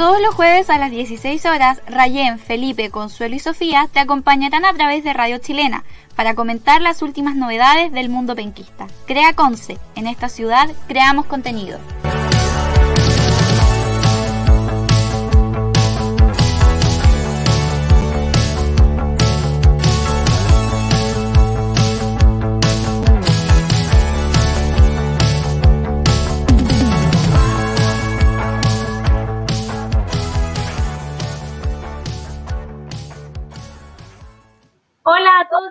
Todos 0.00 0.22
los 0.22 0.34
jueves 0.34 0.70
a 0.70 0.78
las 0.78 0.90
16 0.90 1.44
horas, 1.44 1.82
Rayén, 1.86 2.38
Felipe, 2.38 2.88
Consuelo 2.88 3.36
y 3.36 3.38
Sofía 3.38 3.86
te 3.92 4.00
acompañarán 4.00 4.64
a 4.64 4.72
través 4.72 5.04
de 5.04 5.12
Radio 5.12 5.36
Chilena 5.36 5.84
para 6.16 6.34
comentar 6.34 6.80
las 6.80 7.02
últimas 7.02 7.36
novedades 7.36 7.92
del 7.92 8.08
mundo 8.08 8.34
penquista. 8.34 8.86
Crea 9.06 9.34
Conce, 9.34 9.76
en 9.96 10.06
esta 10.06 10.30
ciudad 10.30 10.70
creamos 10.88 11.26
contenido. 11.26 11.78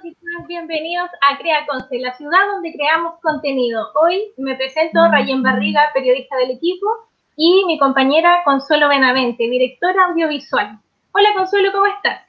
Y 0.09 0.15
todas, 0.15 0.47
bienvenidos 0.47 1.07
a 1.21 1.37
Crea 1.37 1.67
Conce, 1.67 1.99
la 1.99 2.15
ciudad 2.17 2.47
donde 2.51 2.73
creamos 2.73 3.19
contenido. 3.21 3.91
Hoy 3.93 4.31
me 4.37 4.55
presento 4.55 5.07
Rayen 5.11 5.43
Barriga, 5.43 5.91
periodista 5.93 6.35
del 6.37 6.51
equipo, 6.51 6.87
y 7.35 7.63
mi 7.67 7.77
compañera 7.77 8.41
Consuelo 8.43 8.89
Benavente, 8.89 9.43
directora 9.43 10.05
audiovisual. 10.05 10.79
Hola 11.11 11.29
Consuelo, 11.35 11.71
¿cómo 11.71 11.85
estás? 11.85 12.23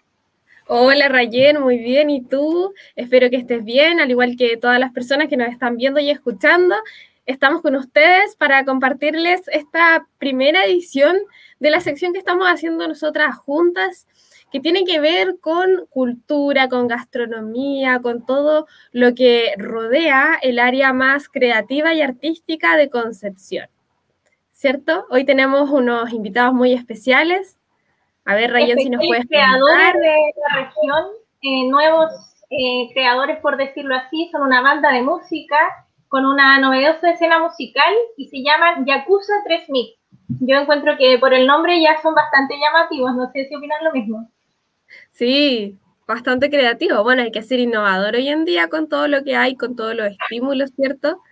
Hola 0.67 1.09
Rayen, 1.09 1.63
muy 1.63 1.79
bien. 1.79 2.11
¿Y 2.11 2.23
tú? 2.23 2.75
Espero 2.97 3.31
que 3.31 3.37
estés 3.37 3.65
bien, 3.65 3.99
al 3.99 4.11
igual 4.11 4.37
que 4.37 4.59
todas 4.59 4.79
las 4.79 4.93
personas 4.93 5.29
que 5.29 5.39
nos 5.39 5.49
están 5.49 5.79
viendo 5.79 6.01
y 6.01 6.11
escuchando. 6.11 6.75
Estamos 7.25 7.63
con 7.63 7.77
ustedes 7.77 8.37
para 8.37 8.63
compartirles 8.67 9.49
esta 9.49 10.07
primera 10.19 10.65
edición 10.67 11.17
de 11.61 11.71
la 11.71 11.81
sección 11.81 12.13
que 12.13 12.19
estamos 12.19 12.47
haciendo 12.47 12.87
nosotras 12.87 13.37
juntas 13.37 14.07
que 14.51 14.61
tiene 14.61 14.85
que 14.85 15.01
ver 15.01 15.39
con 15.41 15.87
cultura, 15.91 16.69
con 16.69 16.89
gastronomía, 16.89 18.01
con 18.01 18.27
todo 18.27 18.67
lo 18.93 19.15
que 19.15 19.53
rodea 19.57 20.39
el 20.43 20.59
área 20.59 20.93
más 20.93 21.29
creativa 21.29 21.95
y 21.95 22.03
artística 22.03 22.77
de 22.77 22.91
Concepción. 22.91 23.69
¿Cierto? 24.53 25.07
Hoy 25.11 25.25
tenemos 25.25 25.71
unos 25.71 26.13
invitados 26.13 26.53
muy 26.53 26.73
especiales. 26.73 27.57
A 28.25 28.35
ver, 28.35 28.53
Rayen, 28.53 28.79
si 28.79 28.91
nos 28.91 29.07
puedes 29.07 29.27
creadores 29.27 29.95
de 29.95 30.33
la 30.49 30.65
región, 30.65 31.05
eh, 31.43 31.69
nuevos 31.71 32.11
eh, 32.51 32.91
creadores, 32.93 33.39
por 33.39 33.57
decirlo 33.57 33.95
así, 33.95 34.29
son 34.31 34.43
una 34.43 34.61
banda 34.61 34.93
de 34.93 35.03
música 35.03 35.57
con 36.09 36.27
una 36.27 36.59
novedosa 36.59 37.13
escena 37.13 37.39
musical 37.39 37.95
y 38.17 38.29
se 38.29 38.43
llaman 38.43 38.85
Yakuza 38.85 39.33
3000. 39.45 39.95
Yo 40.41 40.57
encuentro 40.57 40.97
que 40.97 41.19
por 41.19 41.33
el 41.33 41.47
nombre 41.47 41.81
ya 41.81 42.01
son 42.03 42.15
bastante 42.15 42.55
llamativos, 42.59 43.15
no 43.15 43.31
sé 43.31 43.47
si 43.47 43.55
opinan 43.55 43.85
lo 43.85 43.93
mismo. 43.93 44.29
Sí, 45.11 45.79
bastante 46.07 46.51
creativo. 46.51 47.03
Bueno, 47.03 47.23
hay 47.23 47.31
que 47.31 47.43
ser 47.43 47.61
innovador 47.61 48.15
hoy 48.17 48.29
en 48.29 48.45
día 48.45 48.69
con 48.69 48.89
todo 48.89 49.07
lo 49.09 49.23
que 49.23 49.37
hay, 49.37 49.57
con 49.57 49.77
todos 49.77 49.95
los 49.95 50.09
estímulos, 50.09 50.71
¿cierto? 50.75 51.23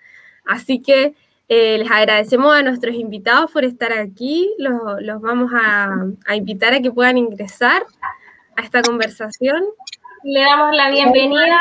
Así 0.44 0.80
que 0.80 1.14
eh, 1.48 1.78
les 1.78 1.90
agradecemos 1.90 2.54
a 2.54 2.62
nuestros 2.62 2.94
invitados 2.94 3.50
por 3.50 3.64
estar 3.64 3.92
aquí. 3.92 4.54
Los, 4.58 5.20
vamos 5.20 5.50
a, 5.54 5.90
invitar 6.34 6.74
a 6.74 6.80
que 6.80 6.90
puedan 6.90 7.18
ingresar 7.18 7.86
a 8.56 8.62
esta 8.62 8.82
conversación. 8.82 9.64
Le 10.24 10.40
damos 10.42 10.76
la 10.76 10.90
bienvenida 10.90 11.56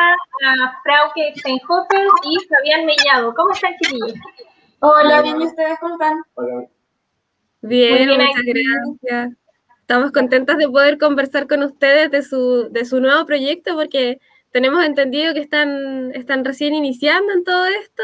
a 0.46 0.82
Frauke 0.84 1.34
Steinhofer 1.38 2.08
y 2.24 2.48
Fabián 2.48 2.86
Mellado. 2.86 3.34
¿Cómo 3.34 3.52
están, 3.54 3.74
chiquillos? 3.82 4.20
Hola, 4.80 5.22
bien, 5.22 5.42
¿y 5.42 5.46
ustedes 5.46 5.80
cómo 5.80 5.94
están? 5.94 6.22
Bien, 7.62 8.10
muchas 8.10 8.44
gracias. 8.44 9.38
Estamos 9.90 10.12
contentas 10.12 10.58
de 10.58 10.68
poder 10.68 10.98
conversar 10.98 11.48
con 11.48 11.64
ustedes 11.64 12.12
de 12.12 12.22
su, 12.22 12.68
de 12.72 12.84
su 12.84 13.00
nuevo 13.00 13.26
proyecto 13.26 13.74
porque 13.74 14.20
tenemos 14.52 14.84
entendido 14.84 15.34
que 15.34 15.40
están, 15.40 16.12
están 16.14 16.44
recién 16.44 16.76
iniciando 16.76 17.32
en 17.32 17.46
todo 17.46 17.64
esto. 17.68 18.04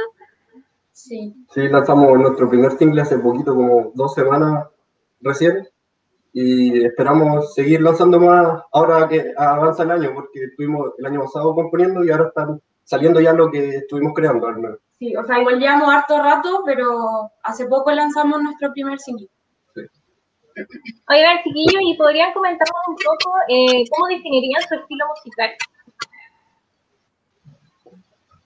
Sí. 0.94 1.36
Sí, 1.54 1.68
lanzamos 1.68 2.18
nuestro 2.18 2.50
primer 2.50 2.72
single 2.78 3.02
hace 3.02 3.18
poquito, 3.18 3.54
como 3.54 3.92
dos 3.96 4.14
semanas 4.14 4.66
recién, 5.20 5.68
y 6.32 6.86
esperamos 6.86 7.54
seguir 7.54 7.82
lanzando 7.82 8.18
más 8.18 8.64
ahora 8.72 9.10
que 9.10 9.34
avanza 9.36 9.84
el 9.84 9.92
año, 9.92 10.12
porque 10.14 10.46
estuvimos 10.46 10.92
el 11.00 11.06
año 11.06 11.20
pasado 11.24 11.54
componiendo 11.54 12.02
y 12.06 12.12
ahora 12.12 12.30
están 12.30 12.62
saliendo 12.86 13.20
ya 13.20 13.34
lo 13.34 13.52
que 13.52 13.76
estuvimos 13.76 14.14
creando. 14.14 14.80
Sí, 15.00 15.18
o 15.18 15.26
sea, 15.26 15.42
igual 15.42 15.60
llevamos 15.60 15.94
harto 15.94 16.18
rato, 16.18 16.64
pero 16.66 17.30
hace 17.44 17.66
poco 17.66 17.92
lanzamos 17.92 18.42
nuestro 18.42 18.72
primer 18.72 19.00
single. 19.00 19.28
Oigan, 21.10 21.44
chiquillos, 21.44 21.82
¿y 21.82 21.98
podrían 21.98 22.34
comentarnos 22.34 22.82
un 22.88 22.96
poco 22.96 23.36
eh, 23.48 23.84
cómo 23.90 24.08
definirían 24.08 24.62
su 24.62 24.76
estilo 24.76 25.06
musical? 25.08 25.52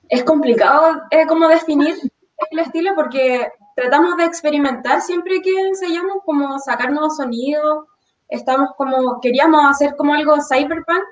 Es 0.09 0.23
complicado 0.23 1.01
eh, 1.11 1.25
cómo 1.27 1.47
definir 1.47 1.95
el 2.51 2.59
estilo 2.59 2.95
porque 2.95 3.51
tratamos 3.75 4.17
de 4.17 4.25
experimentar 4.25 5.01
siempre 5.01 5.41
que 5.41 5.51
ensayamos, 5.67 6.17
como 6.25 6.57
sacar 6.59 6.91
nuevos 6.91 7.17
sonidos. 7.17 7.85
Estamos 8.29 8.69
como, 8.77 9.19
queríamos 9.21 9.65
hacer 9.65 9.95
como 9.95 10.13
algo 10.13 10.35
cyberpunk, 10.41 11.03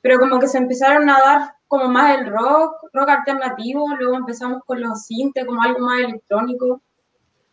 pero 0.00 0.18
como 0.18 0.38
que 0.38 0.48
se 0.48 0.58
empezaron 0.58 1.08
a 1.10 1.18
dar 1.18 1.54
como 1.66 1.88
más 1.88 2.18
el 2.18 2.26
rock, 2.26 2.74
rock 2.92 3.08
alternativo, 3.08 3.86
luego 3.98 4.16
empezamos 4.16 4.62
con 4.64 4.80
los 4.80 5.06
synth, 5.06 5.44
como 5.46 5.62
algo 5.62 5.80
más 5.80 6.00
electrónico. 6.00 6.82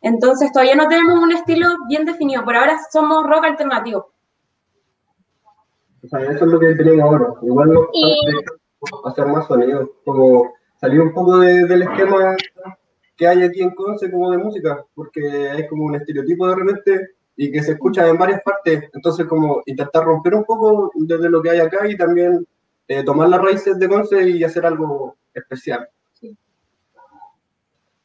Entonces 0.01 0.51
todavía 0.51 0.75
no 0.75 0.87
tenemos 0.87 1.19
un 1.19 1.31
estilo 1.31 1.67
bien 1.87 2.05
definido. 2.05 2.43
Por 2.43 2.55
ahora 2.55 2.77
somos 2.91 3.23
rock 3.27 3.45
alternativo. 3.45 4.11
O 6.03 6.07
sea, 6.07 6.21
eso 6.21 6.45
es 6.45 6.51
lo 6.51 6.59
que 6.59 6.73
tenemos 6.75 7.01
ahora. 7.01 7.33
Igual 7.43 7.73
nos 7.73 7.87
hacer 9.05 9.27
más 9.27 9.47
sonido, 9.47 9.91
como 10.03 10.53
salir 10.79 11.01
un 11.01 11.13
poco 11.13 11.37
del 11.39 11.83
esquema 11.83 12.35
que 13.15 13.27
hay 13.27 13.43
aquí 13.43 13.61
en 13.61 13.75
Conce 13.75 14.09
como 14.09 14.31
de 14.31 14.39
música, 14.39 14.83
porque 14.95 15.49
hay 15.49 15.67
como 15.67 15.85
un 15.85 15.95
estereotipo 15.95 16.47
de 16.47 16.55
repente 16.55 17.09
y 17.35 17.51
que 17.51 17.61
se 17.61 17.73
escucha 17.73 18.07
en 18.07 18.17
varias 18.17 18.41
partes. 18.41 18.89
Entonces 18.93 19.27
como 19.27 19.61
intentar 19.67 20.03
romper 20.03 20.33
un 20.33 20.43
poco 20.43 20.91
desde 20.95 21.29
lo 21.29 21.41
que 21.41 21.51
hay 21.51 21.59
acá 21.59 21.87
y 21.87 21.95
también 21.95 22.47
eh, 22.87 23.03
tomar 23.03 23.29
las 23.29 23.41
raíces 23.41 23.77
de 23.77 23.87
Conce 23.87 24.27
y 24.27 24.43
hacer 24.43 24.65
algo 24.65 25.15
especial. 25.33 25.87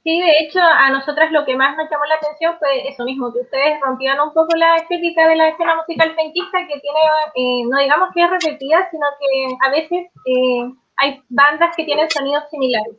Sí, 0.07 0.21
de 0.21 0.39
hecho, 0.39 0.61
a 0.61 0.89
nosotras 0.91 1.33
lo 1.33 1.45
que 1.45 1.57
más 1.57 1.77
nos 1.77 1.91
llamó 1.91 2.05
la 2.05 2.15
atención 2.15 2.57
fue 2.61 2.89
eso 2.89 3.03
mismo, 3.03 3.33
que 3.33 3.41
ustedes 3.41 3.81
rompían 3.81 4.21
un 4.21 4.33
poco 4.33 4.55
la 4.55 4.77
estética 4.77 5.27
de 5.27 5.35
la 5.35 5.49
escena 5.49 5.75
musical 5.75 6.15
penquista, 6.15 6.59
que 6.61 6.79
tiene, 6.79 7.01
eh, 7.35 7.67
no 7.69 7.77
digamos 7.77 8.11
que 8.15 8.23
es 8.23 8.31
repetida, 8.31 8.89
sino 8.93 9.05
que 9.19 9.67
a 9.67 9.71
veces 9.73 10.07
eh, 10.27 10.73
hay 10.99 11.21
bandas 11.29 11.75
que 11.77 11.83
tienen 11.83 12.09
sonidos 12.09 12.45
similares. 12.53 12.95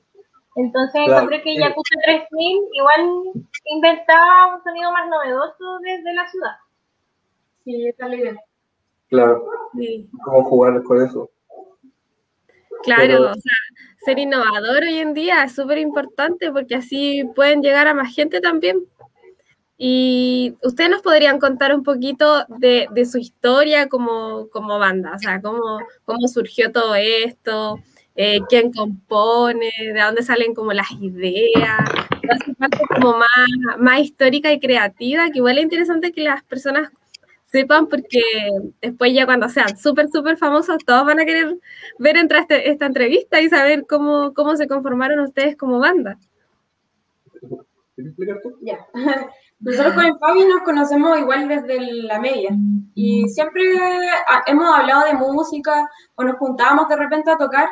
Entonces, 0.58 1.02
yo 1.08 1.28
creo 1.28 1.42
que 1.44 1.56
Yakuza 1.56 1.96
3000 2.04 2.58
igual 2.74 3.10
inventaba 3.64 4.58
un 4.58 4.64
sonido 4.66 4.92
más 4.92 5.08
novedoso 5.08 5.80
desde 5.84 6.14
la 6.14 6.28
ciudad. 6.28 6.58
Sí, 7.64 7.88
está 7.88 8.10
la 8.10 8.18
Claro. 9.08 9.46
¿Cómo 10.26 10.44
jugar 10.44 10.84
con 10.84 11.02
eso? 11.02 11.30
Claro, 12.84 13.32
o 13.32 13.34
sea, 13.34 13.54
ser 14.08 14.20
innovador 14.20 14.84
hoy 14.84 15.00
en 15.00 15.14
día 15.14 15.44
es 15.44 15.54
súper 15.54 15.80
importante 15.80 16.50
porque 16.50 16.76
así 16.76 17.26
pueden 17.36 17.62
llegar 17.62 17.90
a 17.90 17.94
más 17.94 18.16
gente 18.16 18.40
también. 18.40 18.86
Y 19.78 20.56
ustedes 20.64 20.90
nos 20.90 21.02
podrían 21.02 21.40
contar 21.40 21.76
un 21.76 21.84
poquito 21.84 22.46
de, 22.48 22.88
su 23.06 23.18
historia 23.18 23.90
como, 23.90 24.48
banda, 24.80 25.12
o 25.14 25.20
sea, 25.20 25.42
cómo, 25.42 25.80
cómo 26.06 26.26
surgió 26.30 26.72
todo 26.72 26.96
esto, 26.96 27.80
eh, 28.16 28.40
quién 28.48 28.72
compone, 28.72 29.72
de 29.78 30.02
dónde 30.02 30.24
salen 30.24 30.56
como 30.56 30.72
las 30.72 30.90
ideas, 31.02 31.78
como 32.96 33.18
más, 33.18 33.78
más 33.78 34.00
histórica 34.00 34.54
y 34.54 34.60
creativa, 34.62 35.30
que 35.32 35.40
igual 35.40 35.58
es 35.58 35.66
interesante 35.66 36.14
que 36.14 36.22
las 36.22 36.44
personas 36.44 36.92
sepan 37.52 37.88
porque 37.88 38.22
después 38.82 39.14
ya 39.14 39.26
cuando 39.26 39.50
sean 39.50 39.78
súper, 39.78 40.10
súper 40.10 40.38
famosos, 40.38 40.78
todos 40.86 41.06
van 41.06 41.20
a 41.20 41.26
querer 41.26 41.58
ver 41.98 42.18
entre 42.18 42.40
este, 42.40 42.70
esta 42.70 42.86
entrevista 42.86 43.42
y 43.42 43.50
saber 43.50 43.86
cómo, 43.88 44.34
cómo 44.34 44.56
se 44.56 44.68
conformaron 44.68 45.20
ustedes 45.22 45.56
como 45.56 45.80
banda. 45.80 46.18
Ya. 48.62 48.86
Nosotros 49.60 49.96
con 49.96 50.06
el 50.06 50.20
Fabi 50.20 50.46
nos 50.46 50.62
conocemos 50.62 51.18
igual 51.18 51.48
desde 51.48 51.80
la 52.04 52.20
media 52.20 52.52
y 52.94 53.28
siempre 53.28 53.64
hemos 54.46 54.72
hablado 54.72 55.06
de 55.06 55.14
música 55.16 55.90
o 56.14 56.24
nos 56.24 56.38
juntábamos 56.38 56.88
de 56.90 56.96
repente 56.96 57.32
a 57.32 57.38
tocar 57.38 57.68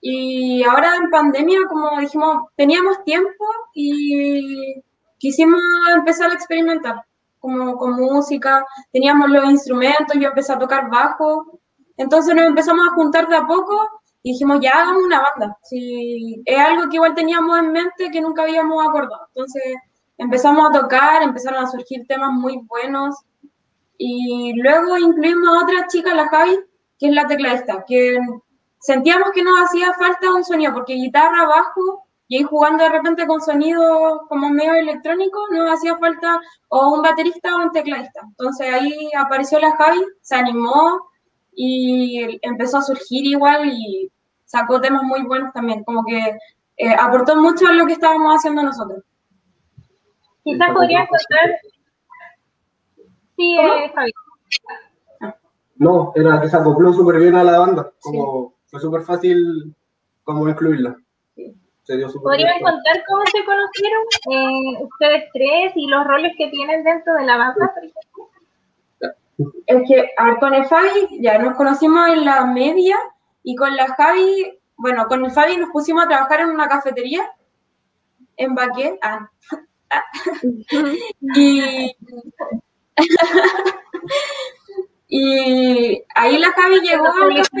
y 0.00 0.64
ahora 0.64 0.96
en 0.96 1.08
pandemia 1.10 1.60
como 1.68 2.00
dijimos 2.00 2.48
teníamos 2.56 3.04
tiempo 3.04 3.44
y 3.74 4.82
quisimos 5.18 5.60
empezar 5.94 6.32
a 6.32 6.34
experimentar 6.34 7.04
como 7.44 7.76
con 7.76 7.92
música, 7.96 8.64
teníamos 8.90 9.28
los 9.28 9.44
instrumentos, 9.50 10.16
yo 10.18 10.28
empecé 10.28 10.54
a 10.54 10.58
tocar 10.58 10.88
bajo, 10.88 11.60
entonces 11.98 12.34
nos 12.34 12.46
empezamos 12.46 12.86
a 12.88 12.94
juntar 12.94 13.28
de 13.28 13.36
a 13.36 13.46
poco 13.46 13.86
y 14.22 14.32
dijimos, 14.32 14.60
ya 14.62 14.70
hagamos 14.70 15.02
una 15.04 15.20
banda. 15.20 15.58
Si 15.62 16.42
es 16.46 16.58
algo 16.58 16.88
que 16.88 16.96
igual 16.96 17.14
teníamos 17.14 17.58
en 17.58 17.70
mente 17.70 18.10
que 18.10 18.22
nunca 18.22 18.44
habíamos 18.44 18.82
acordado. 18.82 19.28
Entonces 19.34 19.74
empezamos 20.16 20.70
a 20.70 20.80
tocar, 20.80 21.22
empezaron 21.22 21.62
a 21.62 21.70
surgir 21.70 22.06
temas 22.06 22.32
muy 22.32 22.56
buenos 22.66 23.14
Y 23.98 24.54
luego 24.62 24.96
incluimos 24.96 25.46
a 25.48 25.64
otra 25.64 25.86
chica, 25.86 26.14
la 26.14 26.28
Javi, 26.28 26.58
que 26.98 27.08
es 27.08 27.14
la 27.14 27.26
tecladista, 27.26 27.84
que 27.86 28.18
sentíamos 28.80 29.32
que 29.32 29.42
nos 29.42 29.60
hacía 29.64 29.92
falta 29.92 30.32
un 30.34 30.44
sonido, 30.44 30.72
porque 30.72 30.94
guitarra, 30.94 31.44
bajo, 31.44 32.03
y 32.28 32.36
ahí 32.36 32.42
jugando 32.42 32.84
de 32.84 32.90
repente 32.90 33.26
con 33.26 33.40
sonido 33.40 34.26
como 34.28 34.48
medio 34.50 34.74
electrónico, 34.74 35.38
nos 35.50 35.70
hacía 35.70 35.96
falta 35.98 36.40
o 36.68 36.94
un 36.94 37.02
baterista 37.02 37.54
o 37.54 37.64
un 37.64 37.72
tecladista. 37.72 38.20
Entonces 38.22 38.72
ahí 38.72 39.10
apareció 39.16 39.58
la 39.58 39.76
Javi, 39.76 40.00
se 40.22 40.36
animó 40.36 41.00
y 41.52 42.38
empezó 42.42 42.78
a 42.78 42.82
surgir 42.82 43.26
igual 43.26 43.68
y 43.68 44.10
sacó 44.44 44.80
temas 44.80 45.02
muy 45.02 45.22
buenos 45.22 45.52
también, 45.52 45.84
como 45.84 46.04
que 46.04 46.36
eh, 46.76 46.94
aportó 46.98 47.36
mucho 47.36 47.66
a 47.66 47.72
lo 47.72 47.86
que 47.86 47.92
estábamos 47.92 48.34
haciendo 48.34 48.62
nosotros. 48.62 49.02
Quizás 50.42 50.70
podrías 50.72 51.08
contar... 51.08 51.58
Sí, 53.36 53.56
eh, 53.58 53.92
Javi. 53.94 54.12
No, 55.76 56.12
era 56.14 56.40
que 56.40 56.48
se 56.48 56.56
acopló 56.56 56.92
súper 56.92 57.20
bien 57.20 57.34
a 57.34 57.44
la 57.44 57.58
banda, 57.58 57.92
como 58.00 58.54
fue 58.66 58.80
súper 58.80 59.02
fácil 59.02 59.74
como 60.22 60.48
incluirla. 60.48 60.96
¿Podrían 61.86 62.60
contar 62.60 63.04
cómo 63.06 63.22
se 63.26 63.44
conocieron 63.44 64.02
eh, 64.30 64.78
ustedes 64.82 65.24
tres 65.34 65.72
y 65.76 65.86
los 65.86 66.02
roles 66.06 66.32
que 66.38 66.48
tienen 66.48 66.82
dentro 66.82 67.12
de 67.14 67.26
la 67.26 67.36
banda, 67.36 67.74
por 67.74 67.84
ejemplo? 67.84 68.30
Es 69.66 69.82
que, 69.88 70.10
a 70.16 70.24
ver, 70.24 70.38
con 70.38 70.54
el 70.54 70.64
Fabi 70.64 71.20
ya 71.20 71.36
nos 71.38 71.54
conocimos 71.56 72.08
en 72.08 72.24
la 72.24 72.46
media 72.46 72.96
y 73.42 73.54
con 73.54 73.76
la 73.76 73.94
Javi, 73.94 74.58
bueno, 74.76 75.06
con 75.08 75.22
el 75.24 75.30
Fabi 75.30 75.58
nos 75.58 75.68
pusimos 75.70 76.04
a 76.04 76.08
trabajar 76.08 76.40
en 76.40 76.48
una 76.50 76.68
cafetería 76.68 77.30
en 78.36 78.54
Baquet. 78.54 78.98
Ah. 79.02 79.30
y, 81.20 81.96
y 85.08 86.02
ahí 86.14 86.38
la 86.38 86.52
Javi 86.52 86.80
llegó 86.80 87.06
al 87.06 87.36
café. 87.36 87.60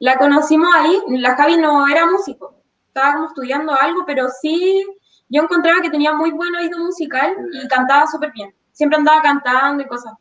La 0.00 0.16
conocimos 0.16 0.68
ahí, 0.74 0.98
la 1.08 1.36
Javi 1.36 1.58
no 1.58 1.86
era 1.86 2.06
músico, 2.06 2.54
estaba 2.88 3.14
como 3.14 3.26
estudiando 3.26 3.72
algo, 3.74 4.04
pero 4.06 4.28
sí, 4.40 4.84
yo 5.28 5.42
encontraba 5.42 5.82
que 5.82 5.90
tenía 5.90 6.14
muy 6.14 6.30
buen 6.30 6.54
oído 6.54 6.78
musical 6.78 7.36
y 7.52 7.68
cantaba 7.68 8.06
súper 8.06 8.32
bien, 8.32 8.54
siempre 8.72 8.96
andaba 8.96 9.20
cantando 9.20 9.82
y 9.82 9.86
cosas. 9.86 10.14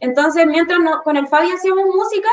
Entonces, 0.00 0.46
mientras 0.46 0.80
con 1.04 1.16
el 1.16 1.28
Fabi 1.28 1.52
hacíamos 1.52 1.84
música, 1.94 2.28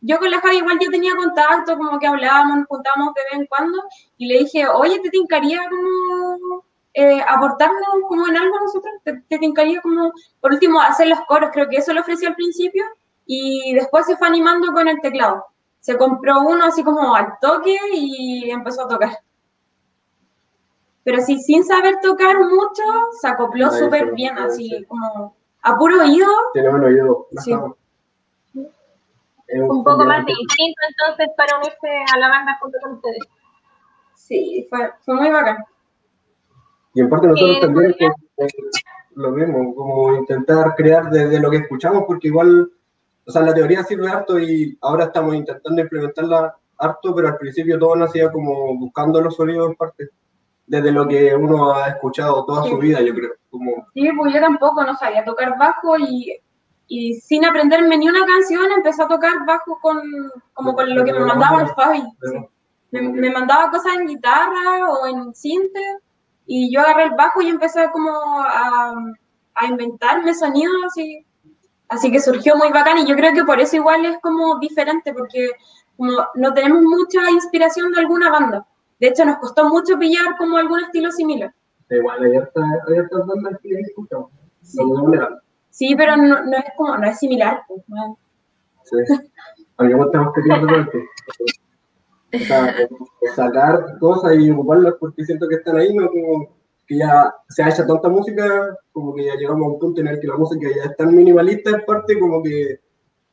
yo 0.00 0.18
con 0.18 0.30
la 0.30 0.40
Javi 0.40 0.56
igual 0.56 0.78
ya 0.80 0.90
tenía 0.90 1.14
contacto, 1.14 1.76
como 1.76 1.98
que 1.98 2.06
hablábamos, 2.06 2.58
nos 2.58 2.66
juntábamos 2.68 3.12
de 3.14 3.22
vez 3.22 3.40
en 3.40 3.46
cuando, 3.46 3.78
y 4.16 4.26
le 4.26 4.38
dije, 4.38 4.66
oye, 4.66 4.98
¿te 5.00 5.10
tincaría 5.10 5.60
como 5.68 6.64
eh, 6.94 7.22
aportarnos 7.28 7.82
como 8.08 8.26
en 8.28 8.36
algo 8.38 8.60
nosotros? 8.60 8.94
¿Te, 9.04 9.22
¿Te 9.28 9.38
tincaría 9.38 9.82
como, 9.82 10.10
por 10.40 10.52
último, 10.52 10.80
hacer 10.80 11.08
los 11.08 11.20
coros? 11.28 11.50
Creo 11.52 11.68
que 11.68 11.76
eso 11.76 11.92
lo 11.92 12.00
ofrecí 12.00 12.24
al 12.24 12.34
principio, 12.34 12.82
y 13.26 13.74
después 13.74 14.06
se 14.06 14.16
fue 14.16 14.26
animando 14.26 14.72
con 14.72 14.88
el 14.88 15.00
teclado 15.02 15.44
se 15.80 15.96
compró 15.96 16.42
uno 16.42 16.66
así 16.66 16.84
como 16.84 17.14
al 17.14 17.38
toque 17.40 17.76
y 17.92 18.50
empezó 18.50 18.84
a 18.84 18.88
tocar. 18.88 19.18
Pero 21.02 21.22
sí, 21.22 21.38
sin 21.38 21.64
saber 21.64 21.98
tocar 22.02 22.38
mucho, 22.38 22.82
se 23.20 23.28
acopló 23.28 23.70
súper 23.70 24.12
bien, 24.12 24.38
así 24.38 24.84
como 24.86 25.34
a 25.62 25.76
puro 25.76 26.02
oído. 26.02 26.28
Tiene 26.52 26.68
buen 26.68 26.84
oído. 26.84 27.26
Sí. 27.38 27.54
Un 29.52 29.82
poco 29.82 30.04
más 30.04 30.24
de 30.24 30.32
instinto 30.32 30.80
entonces 30.88 31.28
para 31.36 31.56
unirse 31.56 32.04
a 32.14 32.18
la 32.18 32.28
banda 32.28 32.56
junto 32.60 32.78
con 32.80 32.92
ustedes. 32.92 33.24
Sí, 34.14 34.66
fue, 34.70 34.92
fue 35.04 35.14
muy 35.16 35.30
bacán. 35.30 35.64
Y 36.94 37.00
en 37.00 37.08
parte 37.08 37.26
nosotros 37.26 37.56
eh, 37.56 37.60
también 37.60 37.94
lo 39.14 39.30
mismo, 39.32 39.74
como 39.74 40.16
intentar 40.16 40.74
crear 40.76 41.10
desde 41.10 41.40
lo 41.40 41.50
que 41.50 41.58
escuchamos, 41.58 42.04
porque 42.06 42.28
igual 42.28 42.70
o 43.30 43.32
sea, 43.32 43.42
la 43.42 43.54
teoría 43.54 43.84
sirve 43.84 44.08
harto 44.08 44.40
y 44.40 44.76
ahora 44.80 45.04
estamos 45.04 45.36
intentando 45.36 45.80
implementarla 45.80 46.52
harto, 46.76 47.14
pero 47.14 47.28
al 47.28 47.36
principio 47.36 47.78
todo 47.78 47.94
nacía 47.94 48.32
como 48.32 48.76
buscando 48.76 49.20
los 49.20 49.36
sonidos 49.36 49.70
en 49.70 49.76
parte, 49.76 50.08
desde 50.66 50.90
lo 50.90 51.06
que 51.06 51.32
uno 51.36 51.72
ha 51.72 51.90
escuchado 51.90 52.44
toda 52.44 52.64
su 52.64 52.76
vida, 52.78 53.00
yo 53.02 53.14
creo. 53.14 53.30
Como... 53.48 53.86
Sí, 53.94 54.10
pues 54.16 54.34
yo 54.34 54.40
tampoco 54.40 54.82
no 54.82 54.96
sabía 54.96 55.24
tocar 55.24 55.56
bajo 55.56 55.96
y, 55.96 56.40
y 56.88 57.14
sin 57.20 57.44
aprenderme 57.44 57.96
ni 57.98 58.08
una 58.08 58.26
canción 58.26 58.64
empecé 58.72 59.04
a 59.04 59.08
tocar 59.08 59.46
bajo 59.46 59.78
con, 59.80 60.02
como 60.52 60.74
con 60.74 60.92
lo 60.92 61.04
que 61.04 61.12
me 61.12 61.20
mandaba 61.20 61.62
el 61.62 61.68
Fabi. 61.68 62.02
Me, 62.90 63.00
me, 63.00 63.30
mandaba 63.30 63.70
cosas 63.70 63.92
en 63.96 64.08
guitarra 64.08 64.90
o 64.90 65.06
en 65.06 65.32
cinte 65.32 65.80
y 66.46 66.74
yo 66.74 66.80
agarré 66.80 67.04
el 67.04 67.14
bajo 67.16 67.40
y 67.42 67.48
empecé 67.48 67.88
como 67.92 68.10
a, 68.10 68.92
a 69.54 69.66
inventarme 69.66 70.34
sonidos 70.34 70.74
así 70.88 71.24
Así 71.90 72.10
que 72.12 72.20
surgió 72.20 72.56
muy 72.56 72.70
bacán 72.70 72.98
y 72.98 73.06
yo 73.06 73.16
creo 73.16 73.34
que 73.34 73.44
por 73.44 73.60
eso 73.60 73.76
igual 73.76 74.04
es 74.06 74.18
como 74.20 74.58
diferente, 74.60 75.12
porque 75.12 75.50
como 75.96 76.12
no 76.36 76.54
tenemos 76.54 76.82
mucha 76.82 77.28
inspiración 77.30 77.92
de 77.92 78.00
alguna 78.00 78.30
banda. 78.30 78.66
De 79.00 79.08
hecho, 79.08 79.24
nos 79.24 79.38
costó 79.38 79.68
mucho 79.68 79.98
pillar 79.98 80.36
como 80.38 80.56
algún 80.56 80.80
estilo 80.80 81.10
similar. 81.10 81.52
Igual 81.90 82.24
hay 82.24 82.36
otras 82.38 83.26
bandas 83.26 83.58
que 83.60 83.80
escuchamos. 83.80 84.30
Sí. 84.62 84.78
sí, 85.70 85.94
pero 85.96 86.16
no, 86.16 86.44
no, 86.44 86.56
es 86.56 86.64
como, 86.76 86.96
no 86.96 87.06
es 87.08 87.18
similar. 87.18 87.62
Pues, 87.66 87.82
no. 87.88 88.16
Sí. 88.84 88.96
Aunque 89.76 90.04
estamos 90.04 90.34
queriendo 90.34 90.68
o 92.32 92.38
sea, 92.38 92.74
sacar 93.34 93.98
cosas 93.98 94.36
y 94.38 94.50
ocuparlas 94.50 94.94
porque 95.00 95.24
siento 95.24 95.48
que 95.48 95.56
están 95.56 95.76
ahí, 95.76 95.92
no 95.94 96.08
como 96.08 96.59
que 96.90 96.96
ya 96.96 97.32
se 97.48 97.62
ha 97.62 97.68
hecho 97.68 97.86
tanta 97.86 98.08
música, 98.08 98.76
como 98.90 99.14
que 99.14 99.24
ya 99.24 99.36
llegamos 99.36 99.62
a 99.62 99.70
un 99.74 99.78
punto 99.78 100.00
en 100.00 100.08
el 100.08 100.18
que 100.18 100.26
la 100.26 100.36
música 100.36 100.68
ya 100.74 100.90
es 100.90 100.96
tan 100.96 101.14
minimalista 101.14 101.70
en 101.70 101.84
parte, 101.84 102.18
como 102.18 102.42
que, 102.42 102.80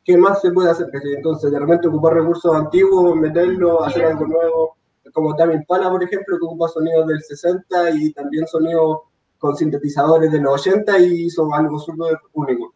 ¿qué 0.03 0.15
más 0.15 0.41
se 0.41 0.51
puede 0.51 0.69
hacer? 0.69 0.89
Entonces, 0.93 1.51
de 1.51 1.57
repente 1.57 1.87
ocupar 1.87 2.13
recursos 2.13 2.55
antiguos, 2.55 3.15
meterlos, 3.15 3.79
hacer 3.83 4.05
algo 4.05 4.27
nuevo, 4.27 4.77
como 5.11 5.35
también 5.35 5.65
Pala, 5.67 5.89
por 5.89 6.03
ejemplo, 6.03 6.37
que 6.37 6.45
ocupa 6.45 6.67
sonidos 6.67 7.07
del 7.07 7.19
60 7.19 7.89
y 7.95 8.13
también 8.13 8.45
sonidos 8.45 8.99
con 9.39 9.57
sintetizadores 9.57 10.31
de 10.31 10.39
los 10.39 10.61
80 10.61 10.99
y 10.99 11.25
hizo 11.25 11.51
algo 11.51 11.79
súper 11.79 12.15
único. 12.33 12.75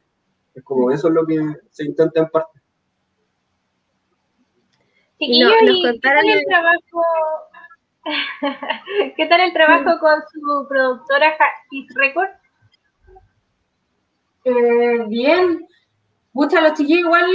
Es 0.56 0.64
como 0.64 0.90
eso 0.90 1.10
es 1.10 1.14
lo 1.14 1.28
que 1.28 1.58
se 1.70 1.84
intenta 1.86 2.22
en 2.22 2.30
parte. 2.30 2.60
y 5.20 5.40
nos 5.42 5.92
contaron 5.92 6.26
el 6.28 6.44
trabajo 6.48 7.04
¿Qué 9.16 9.26
tal 9.28 9.42
el 9.42 9.54
trabajo 9.54 10.00
con 10.00 10.22
su 10.32 10.68
productora 10.68 11.36
His 11.70 11.94
Record? 11.96 12.30
Eh, 14.44 15.06
bien. 15.08 15.68
Muchas 16.34 16.64
los 16.64 16.74
chiquillos 16.74 17.02
igual 17.02 17.26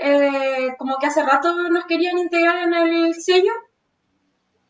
eh, 0.00 0.74
como 0.78 0.98
que 0.98 1.06
hace 1.06 1.22
rato 1.22 1.52
nos 1.68 1.84
querían 1.86 2.16
integrar 2.16 2.58
en 2.58 2.74
el 2.74 3.14
sello, 3.14 3.50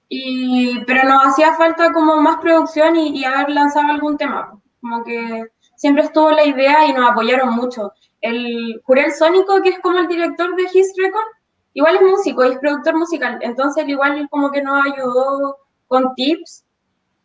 y, 0.08 0.82
pero 0.86 1.06
nos 1.06 1.26
hacía 1.26 1.54
falta 1.54 1.92
como 1.92 2.16
más 2.22 2.38
producción 2.38 2.96
y, 2.96 3.20
y, 3.20 3.24
haber 3.24 3.50
lanzado 3.50 3.88
algún 3.88 4.16
tema. 4.16 4.58
Como 4.80 5.04
que 5.04 5.44
siempre 5.76 6.04
estuvo 6.04 6.30
la 6.30 6.44
idea 6.44 6.86
y 6.86 6.92
nos 6.94 7.10
apoyaron 7.10 7.54
mucho. 7.54 7.92
El 8.22 8.80
Jurel 8.84 9.12
Sónico, 9.12 9.60
que 9.60 9.70
es 9.70 9.78
como 9.80 9.98
el 9.98 10.08
director 10.08 10.56
de 10.56 10.62
His 10.72 10.94
Record, 10.96 11.35
igual 11.76 11.96
es 11.96 12.02
músico 12.02 12.42
y 12.42 12.52
es 12.52 12.58
productor 12.58 12.96
musical, 12.96 13.38
entonces 13.42 13.86
igual 13.86 14.26
como 14.30 14.50
que 14.50 14.62
nos 14.62 14.82
ayudó 14.86 15.58
con 15.88 16.14
tips 16.14 16.64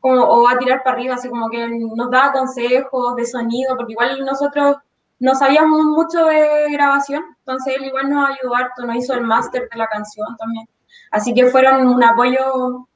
como, 0.02 0.22
o 0.24 0.50
a 0.50 0.58
tirar 0.58 0.84
para 0.84 0.98
arriba, 0.98 1.16
así 1.16 1.30
como 1.30 1.50
que 1.50 1.70
nos 1.70 2.12
daba 2.12 2.34
consejos 2.34 3.16
de 3.16 3.26
sonido, 3.26 3.78
porque 3.78 3.94
igual 3.94 4.26
nosotros 4.26 4.76
no 5.20 5.36
sabíamos 5.36 5.86
mucho 5.86 6.26
de 6.26 6.70
grabación, 6.70 7.24
entonces 7.40 7.78
él 7.78 7.86
igual 7.86 8.10
nos 8.10 8.30
ayudó 8.30 8.56
harto, 8.56 8.86
nos 8.86 8.98
hizo 8.98 9.14
el 9.14 9.22
máster 9.22 9.70
de 9.72 9.78
la 9.78 9.88
canción 9.88 10.28
también. 10.38 10.68
Así 11.12 11.34
que 11.34 11.46
fueron 11.46 11.88
un 11.88 12.04
apoyo 12.04 12.90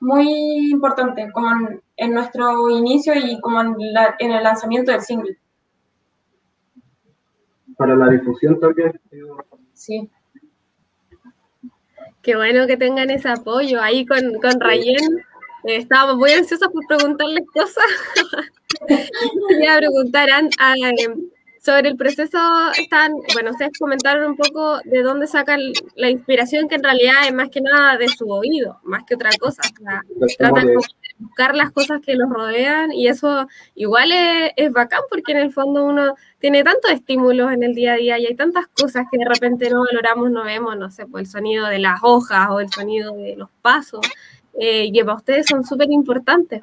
muy 0.00 0.70
importante 0.70 1.30
como 1.32 1.50
en, 1.96 2.14
nuestro 2.14 2.70
inicio 2.70 3.12
y 3.14 3.38
como 3.40 3.60
en, 3.60 3.76
en 4.18 4.32
el 4.32 4.42
lanzamiento 4.42 4.92
del 4.92 5.02
single. 5.02 5.36
Para 7.76 7.96
la 7.96 8.08
difusión 8.08 8.58
también. 8.58 8.98
Sí. 9.74 10.10
Qué 12.22 12.36
bueno 12.36 12.66
que 12.66 12.76
tengan 12.76 13.10
ese 13.10 13.28
apoyo 13.28 13.80
ahí 13.80 14.06
con, 14.06 14.34
con 14.40 14.60
Rayen. 14.60 15.18
Eh, 15.64 15.76
estábamos 15.76 16.16
muy 16.16 16.32
ansiosos 16.32 16.68
por 16.68 16.86
preguntarles 16.86 17.44
cosas. 17.52 17.84
Quería 19.48 19.76
preguntar 19.78 20.28
a, 20.30 20.74
sobre 21.60 21.90
el 21.90 21.96
proceso, 21.96 22.38
están, 22.76 23.12
bueno, 23.34 23.50
ustedes 23.50 23.78
comentaron 23.78 24.30
un 24.30 24.36
poco 24.36 24.80
de 24.84 25.02
dónde 25.02 25.26
sacan 25.26 25.60
la 25.94 26.10
inspiración, 26.10 26.68
que 26.68 26.74
en 26.74 26.82
realidad 26.82 27.26
es 27.26 27.34
más 27.34 27.50
que 27.50 27.60
nada 27.60 27.96
de 27.96 28.08
su 28.08 28.28
oído, 28.28 28.80
más 28.82 29.04
que 29.04 29.14
otra 29.14 29.30
cosa. 29.38 29.62
tratan 30.38 30.66
de 30.66 30.74
buscar 31.22 31.54
las 31.54 31.70
cosas 31.70 32.00
que 32.00 32.14
los 32.14 32.28
rodean 32.28 32.92
y 32.92 33.08
eso 33.08 33.46
igual 33.74 34.12
es, 34.12 34.52
es, 34.56 34.72
bacán 34.72 35.00
porque 35.08 35.32
en 35.32 35.38
el 35.38 35.52
fondo 35.52 35.84
uno 35.84 36.14
tiene 36.38 36.62
tantos 36.64 36.90
estímulos 36.90 37.52
en 37.52 37.62
el 37.62 37.74
día 37.74 37.94
a 37.94 37.96
día 37.96 38.18
y 38.18 38.26
hay 38.26 38.34
tantas 38.34 38.66
cosas 38.68 39.06
que 39.10 39.18
de 39.18 39.24
repente 39.24 39.70
no 39.70 39.84
valoramos, 39.84 40.30
no 40.30 40.44
vemos, 40.44 40.76
no 40.76 40.90
sé, 40.90 41.06
pues 41.06 41.28
el 41.28 41.32
sonido 41.32 41.66
de 41.66 41.78
las 41.78 42.00
hojas 42.02 42.48
o 42.50 42.60
el 42.60 42.70
sonido 42.70 43.14
de 43.14 43.36
los 43.36 43.48
pasos 43.62 44.00
eh, 44.58 44.92
que 44.92 45.04
para 45.04 45.16
ustedes 45.16 45.46
son 45.46 45.64
súper 45.64 45.90
importantes. 45.90 46.60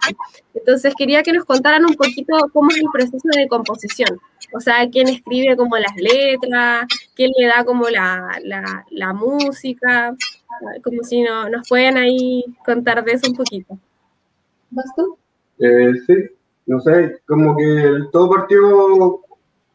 Entonces 0.53 0.93
quería 0.95 1.23
que 1.23 1.33
nos 1.33 1.45
contaran 1.45 1.85
un 1.85 1.95
poquito 1.95 2.37
cómo 2.53 2.69
es 2.69 2.77
el 2.77 2.87
proceso 2.91 3.27
de 3.35 3.47
composición. 3.47 4.19
O 4.53 4.59
sea, 4.59 4.87
quién 4.89 5.07
escribe 5.07 5.55
como 5.55 5.77
las 5.77 5.95
letras, 5.95 6.85
quién 7.15 7.31
le 7.37 7.47
da 7.47 7.63
como 7.63 7.89
la, 7.89 8.39
la, 8.43 9.13
música, 9.13 10.15
como 10.83 11.03
si 11.03 11.21
no, 11.21 11.49
nos 11.49 11.67
pueden 11.67 11.97
ahí 11.97 12.45
contar 12.63 13.03
de 13.03 13.13
eso 13.13 13.29
un 13.29 13.35
poquito. 13.35 13.77
¿Vas? 14.71 14.85
Eh, 15.59 15.93
sí, 16.05 16.13
no 16.65 16.79
sé, 16.79 17.21
como 17.25 17.55
que 17.55 18.07
todo 18.11 18.29
partió 18.29 19.21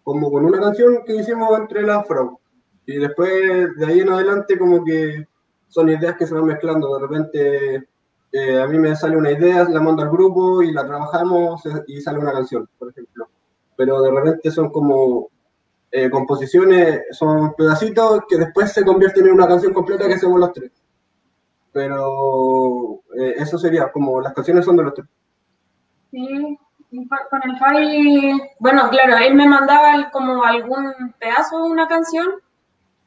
como 0.03 0.31
con 0.31 0.45
una 0.45 0.61
canción 0.61 1.03
que 1.05 1.17
hicimos 1.17 1.59
entre 1.59 1.83
las 1.83 2.07
Frau. 2.07 2.39
Y 2.87 2.97
después 2.99 3.31
de 3.77 3.87
ahí 3.87 4.01
en 4.01 4.11
adelante 4.11 4.59
como 4.59 4.85
que 4.85 5.27
son 5.69 5.89
ideas 5.89 6.17
que 6.17 6.27
se 6.27 6.35
van 6.35 6.45
mezclando. 6.45 6.99
De 6.99 7.07
repente 7.07 7.89
eh, 8.31 8.61
a 8.61 8.67
mí 8.67 8.79
me 8.79 8.95
sale 8.95 9.17
una 9.17 9.31
idea, 9.31 9.65
la 9.65 9.81
mando 9.81 10.03
al 10.03 10.11
grupo 10.11 10.63
y 10.63 10.73
la 10.73 10.87
trabajamos 10.87 11.65
eh, 11.67 11.85
y 11.89 12.01
sale 12.01 12.19
una 12.19 12.33
canción, 12.33 12.69
por 12.79 12.91
ejemplo. 12.91 13.29
Pero 13.77 14.03
de 14.03 14.11
repente 14.11 14.51
son 14.51 14.71
como 14.71 15.29
eh, 15.91 16.11
composiciones, 16.11 17.03
son 17.13 17.55
pedacitos 17.55 18.23
que 18.29 18.37
después 18.37 18.73
se 18.73 18.85
convierten 18.85 19.27
en 19.27 19.33
una 19.33 19.47
canción 19.47 19.73
completa 19.73 20.07
que 20.07 20.15
hacemos 20.15 20.39
los 20.39 20.53
tres. 20.53 20.71
Pero 21.75 23.01
eso 23.37 23.59
sería, 23.59 23.91
como 23.93 24.21
las 24.21 24.33
canciones 24.33 24.65
son 24.65 24.77
de 24.77 24.85
los 24.85 24.95
tres. 24.95 25.07
Sí, 26.13 26.59
con 27.31 27.51
el 27.51 27.59
Fabi, 27.59 28.41
bueno, 28.61 28.89
claro, 28.91 29.17
él 29.17 29.35
me 29.35 29.49
mandaba 29.49 30.09
como 30.13 30.45
algún 30.45 30.93
pedazo 31.19 31.65
de 31.65 31.71
una 31.71 31.89
canción 31.89 32.27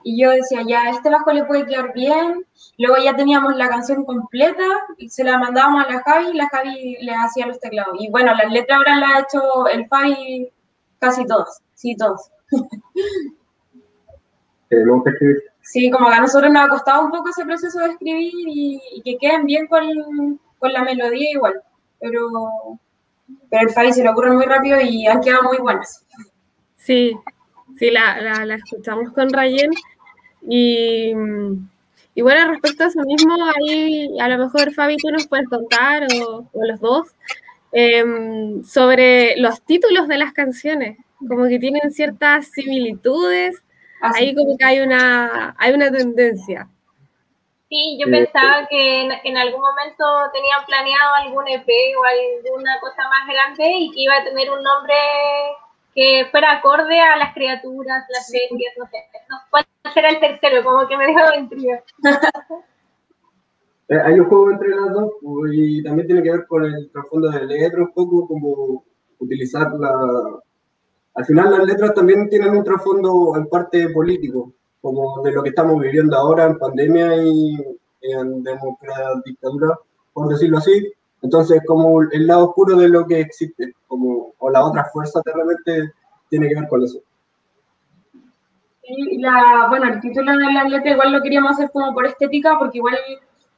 y 0.04 0.22
yo 0.22 0.32
decía, 0.32 0.64
ya, 0.68 0.90
este 0.90 1.10
bajo 1.10 1.32
le 1.32 1.46
puede 1.46 1.66
quedar 1.66 1.94
bien. 1.94 2.46
Luego 2.78 2.98
ya 3.04 3.16
teníamos 3.16 3.56
la 3.56 3.70
canción 3.70 4.04
completa 4.04 4.66
y 4.98 5.10
se 5.10 5.24
la 5.24 5.38
mandábamos 5.38 5.86
a 5.86 5.92
la 5.92 6.02
Javi 6.02 6.32
y 6.32 6.38
la 6.38 6.50
Javi 6.50 6.98
le 7.02 7.14
hacía 7.16 7.48
los 7.48 7.60
teclados. 7.60 7.96
Y 8.00 8.10
bueno, 8.10 8.34
las 8.36 8.52
letras 8.52 8.78
ahora 8.78 8.98
las 8.98 9.16
ha 9.16 9.20
hecho 9.22 9.68
el 9.68 9.88
Fabi 9.88 10.52
casi 11.00 11.26
todos, 11.26 11.62
sí, 11.74 11.96
todos. 11.96 12.30
Sí, 15.72 15.92
como 15.92 16.10
que 16.10 16.16
a 16.16 16.22
nosotros 16.22 16.52
nos 16.52 16.66
ha 16.66 16.70
costado 16.70 17.06
un 17.06 17.12
poco 17.12 17.30
ese 17.30 17.46
proceso 17.46 17.80
de 17.80 17.90
escribir 17.90 18.32
y, 18.34 19.02
que 19.04 19.18
queden 19.18 19.46
bien 19.46 19.68
con, 19.68 20.40
con 20.60 20.74
la 20.74 20.84
melodía 20.84 21.32
igual. 21.32 21.62
Pero 22.00 22.80
pero 23.50 23.68
el 23.68 23.74
Fabi 23.74 23.94
se 23.94 24.04
lo 24.04 24.12
ocurre 24.12 24.32
muy 24.32 24.46
rápido 24.46 24.80
y 24.82 25.06
han 25.08 25.22
quedado 25.22 25.44
muy 25.44 25.58
buenas. 25.58 26.06
Sí, 26.78 27.16
sí, 27.78 27.92
la, 27.92 28.46
la, 28.46 28.56
escuchamos 28.56 29.12
con 29.14 29.30
Rayen. 29.30 29.72
Y, 30.48 31.14
y, 32.16 32.22
bueno, 32.22 32.52
respecto 32.52 32.84
a 32.84 32.88
eso 32.88 33.02
mismo, 33.02 33.36
ahí 33.36 34.10
a 34.20 34.30
lo 34.30 34.38
mejor 34.38 34.74
Fabi 34.74 34.98
tú 34.98 35.10
nos 35.12 35.28
puedes 35.28 35.48
contar, 35.50 36.08
o, 36.24 36.50
los 36.54 36.80
dos, 36.80 37.08
em, 37.72 38.64
sobre 38.64 39.36
los 39.38 39.62
títulos 39.64 40.08
de 40.08 40.18
las 40.18 40.32
canciones, 40.34 40.98
como 41.20 41.48
que 41.48 41.60
tienen 41.60 41.92
ciertas 41.92 42.48
similitudes, 42.48 43.62
ah, 44.02 44.12
ahí 44.16 44.36
como 44.36 44.58
que 44.58 44.66
hay 44.66 44.80
una, 44.80 45.56
hay 45.58 45.74
una 45.74 45.92
tendencia. 45.92 46.68
Sí, 47.70 47.98
yo 48.00 48.10
pensaba 48.10 48.66
que 48.70 49.02
en, 49.02 49.38
algún 49.38 49.60
momento 49.60 50.04
tenían 50.32 50.66
planeado 50.66 51.14
algún 51.16 51.48
EP 51.50 51.68
o 52.00 52.04
alguna 52.04 52.80
cosa 52.80 53.04
más 53.10 53.28
grande 53.28 53.70
y 53.78 53.92
que 53.92 54.02
iba 54.04 54.16
a 54.16 54.24
tener 54.24 54.50
un 54.50 54.64
nombre 54.64 54.96
que 55.94 56.28
fuera 56.32 56.54
acorde 56.54 56.98
a 57.02 57.18
las 57.18 57.34
criaturas, 57.34 58.06
las 58.08 58.32
bestias, 58.32 58.74
no 58.78 58.86
sé. 58.86 58.98
No, 59.30 59.38
¿Cuál 59.50 59.66
será 59.94 60.10
el 60.10 60.20
tercero? 60.20 60.64
Como 60.64 60.88
que 60.88 60.96
me 60.96 61.08
dejó 61.08 61.34
intriga. 61.36 61.84
Eh, 63.90 63.98
hay 64.04 64.20
un 64.20 64.26
juego 64.26 64.52
entre 64.52 64.68
las 64.68 64.92
dos 64.92 65.14
pues, 65.22 65.52
y 65.54 65.82
también 65.82 66.08
tiene 66.08 66.22
que 66.22 66.32
ver 66.32 66.46
con 66.46 66.66
el 66.66 66.92
trasfondo 66.92 67.30
de 67.30 67.46
letra 67.46 67.84
un 67.84 67.94
poco, 67.94 68.28
como 68.28 68.84
utilizar 69.20 69.72
la... 69.80 70.40
Al 71.18 71.26
final 71.26 71.52
las 71.52 71.66
letras 71.66 71.96
también 71.96 72.30
tienen 72.30 72.56
un 72.56 72.64
trasfondo 72.64 73.36
en 73.36 73.48
parte 73.48 73.90
político, 73.90 74.54
como 74.82 75.22
de 75.24 75.32
lo 75.32 75.42
que 75.42 75.50
estamos 75.50 75.82
viviendo 75.82 76.16
ahora 76.16 76.46
en 76.46 76.60
pandemia 76.60 77.18
y 77.18 77.58
en 78.02 78.44
dictadura, 79.26 79.76
por 80.14 80.28
decirlo 80.30 80.60
así. 80.60 80.94
Entonces, 81.24 81.62
como 81.66 82.04
el 82.04 82.28
lado 82.28 82.50
oscuro 82.50 82.78
de 82.78 82.90
lo 82.90 83.08
que 83.08 83.20
existe, 83.20 83.74
como, 83.88 84.34
o 84.38 84.50
la 84.52 84.64
otra 84.64 84.86
fuerza 84.94 85.20
de 85.26 85.34
repente 85.34 85.92
tiene 86.30 86.50
que 86.50 86.56
ver 86.56 86.68
con 86.68 86.84
eso. 86.84 87.00
Y 88.84 89.18
la, 89.18 89.66
bueno, 89.70 89.92
el 89.92 90.00
título 90.00 90.32
de 90.32 90.54
la 90.54 90.66
letra 90.66 90.92
igual 90.92 91.12
lo 91.14 91.22
queríamos 91.22 91.54
hacer 91.54 91.72
como 91.72 91.96
por 91.96 92.06
estética, 92.06 92.58
porque 92.60 92.78
igual 92.78 92.96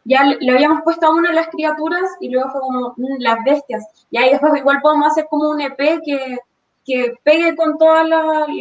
ya 0.05 0.23
le 0.23 0.51
habíamos 0.51 0.81
puesto 0.83 1.07
a 1.07 1.13
una 1.13 1.33
las 1.33 1.49
criaturas 1.49 2.09
y 2.21 2.29
luego 2.29 2.49
fue 2.51 2.61
como 2.61 2.93
mm, 2.95 3.19
las 3.19 3.43
bestias. 3.43 3.85
Y 4.09 4.17
ahí 4.17 4.31
después 4.31 4.55
igual 4.55 4.79
podemos 4.81 5.07
hacer 5.07 5.27
como 5.29 5.49
un 5.49 5.59
EP 5.59 5.77
que, 6.05 6.37
que 6.85 7.13
pegue 7.23 7.55
con 7.55 7.77
todos 7.77 8.07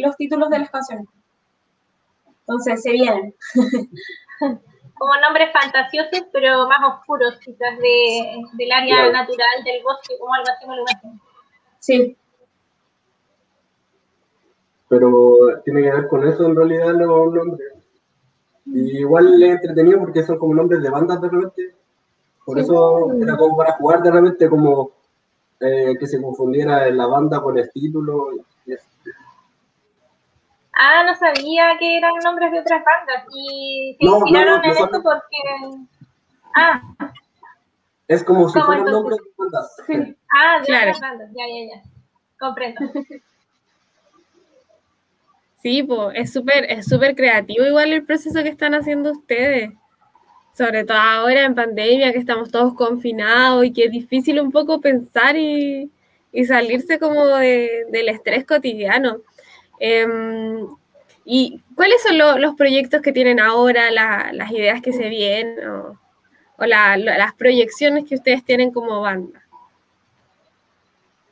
los 0.01 0.15
títulos 0.17 0.49
de 0.49 0.59
las 0.59 0.69
canciones. 0.69 1.07
Entonces 2.41 2.81
se 2.81 2.91
vienen. 2.91 3.33
Como 4.97 5.15
nombres 5.21 5.49
fantasiosos, 5.53 6.27
pero 6.33 6.67
más 6.67 6.79
oscuros, 6.93 7.39
quizás 7.39 7.77
de, 7.79 8.43
del 8.53 8.71
área 8.71 9.09
natural 9.11 9.63
del 9.63 9.81
bosque, 9.81 10.17
como 10.19 10.33
algo 10.33 10.47
así 10.49 10.67
me 10.67 10.75
lo 10.75 10.81
imagino. 10.81 11.21
Sí. 11.79 12.17
Pero 14.89 15.61
tiene 15.63 15.83
que 15.83 15.91
ver 15.91 16.07
con 16.07 16.27
eso 16.27 16.45
en 16.45 16.55
realidad 16.55 16.93
los 16.95 17.33
nombres. 17.33 17.73
Y 18.65 18.97
igual 18.97 19.41
es 19.41 19.51
entretenido 19.51 19.99
porque 19.99 20.23
son 20.23 20.37
como 20.37 20.53
nombres 20.53 20.83
de 20.83 20.89
bandas 20.89 21.21
de 21.21 21.29
repente. 21.29 21.75
Por 22.43 22.59
eso 22.59 23.13
era 23.13 23.37
como 23.37 23.55
para 23.55 23.73
jugar 23.73 24.01
de 24.01 24.11
repente, 24.11 24.49
como 24.49 24.91
eh, 25.59 25.95
que 25.99 26.07
se 26.07 26.21
confundiera 26.21 26.89
la 26.89 27.07
banda 27.07 27.41
con 27.41 27.57
el 27.57 27.69
título. 27.71 28.29
Ah, 30.73 31.03
no 31.05 31.15
sabía 31.15 31.77
que 31.77 31.97
eran 31.97 32.13
nombres 32.23 32.51
de 32.51 32.59
otras 32.59 32.83
bandas. 32.83 33.25
Y 33.35 33.97
se 33.99 34.05
inspiraron 34.05 34.63
en 34.63 34.71
esto 34.71 35.03
porque. 35.03 35.79
Ah. 36.55 36.81
Es 38.07 38.23
como 38.23 38.49
si 38.49 38.59
fueran 38.59 38.85
nombres 38.85 39.19
de 39.19 39.31
bandas. 39.37 39.77
Ah, 40.33 40.61
de 40.65 40.75
otras 40.75 40.99
bandas. 40.99 41.29
Ya, 41.35 41.45
ya, 41.47 41.75
ya. 41.75 41.89
Comprendo. 42.39 42.81
Sí, 45.61 45.83
pues 45.83 46.11
es 46.15 46.31
súper 46.31 46.71
es 46.71 46.85
súper 46.85 47.15
creativo 47.15 47.65
igual 47.65 47.91
el 47.91 48.05
proceso 48.05 48.41
que 48.43 48.49
están 48.49 48.73
haciendo 48.73 49.11
ustedes. 49.11 49.71
Sobre 50.59 50.83
todo 50.83 50.97
ahora 50.97 51.45
en 51.45 51.55
pandemia, 51.55 52.11
que 52.11 52.19
estamos 52.19 52.51
todos 52.51 52.73
confinados 52.73 53.63
y 53.63 53.71
que 53.71 53.85
es 53.85 53.91
difícil 53.91 54.41
un 54.41 54.51
poco 54.51 54.81
pensar 54.81 55.37
y, 55.37 55.89
y 56.33 56.43
salirse 56.43 56.99
como 56.99 57.27
de, 57.27 57.85
del 57.89 58.09
estrés 58.09 58.45
cotidiano. 58.45 59.21
Em, 59.79 60.67
¿Y 61.23 61.63
cuáles 61.75 62.03
son 62.03 62.41
los 62.41 62.55
proyectos 62.55 63.01
que 63.01 63.13
tienen 63.13 63.39
ahora, 63.39 63.89
las 63.89 64.51
ideas 64.51 64.81
que 64.81 64.91
se 64.91 65.07
vienen 65.07 65.65
o, 65.65 65.97
las 66.57 67.33
proyecciones 67.35 68.03
que 68.03 68.15
ustedes 68.15 68.43
tienen 68.43 68.73
como 68.73 68.99
banda? 68.99 69.41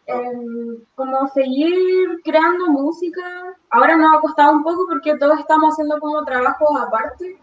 Em, 0.05 0.77
como 0.95 1.27
seguir 1.33 2.21
creando 2.23 2.67
música. 2.67 3.57
Ahora 3.71 3.97
nos 3.97 4.09
ha 4.15 4.21
costado 4.21 4.53
un 4.53 4.63
poco 4.63 4.85
porque 4.87 5.17
todos 5.17 5.37
estamos 5.37 5.73
haciendo 5.73 5.99
como 5.99 6.23
trabajos 6.23 6.69
aparte, 6.79 7.37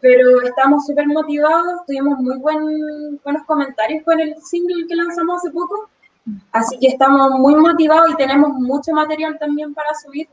pero 0.00 0.42
estamos 0.42 0.86
súper 0.86 1.06
motivados. 1.06 1.84
Tuvimos 1.86 2.18
muy 2.18 2.38
buen, 2.38 3.20
buenos 3.22 3.44
comentarios 3.46 4.04
con 4.04 4.20
el 4.20 4.34
single 4.42 4.86
que 4.86 4.96
lanzamos 4.96 5.38
hace 5.38 5.50
poco. 5.50 5.88
Así 6.52 6.78
que 6.78 6.88
estamos 6.88 7.30
muy 7.38 7.54
motivados 7.54 8.10
y 8.10 8.16
tenemos 8.16 8.50
mucho 8.54 8.92
material 8.92 9.38
también 9.38 9.74
para 9.74 9.88
subir. 9.94 10.28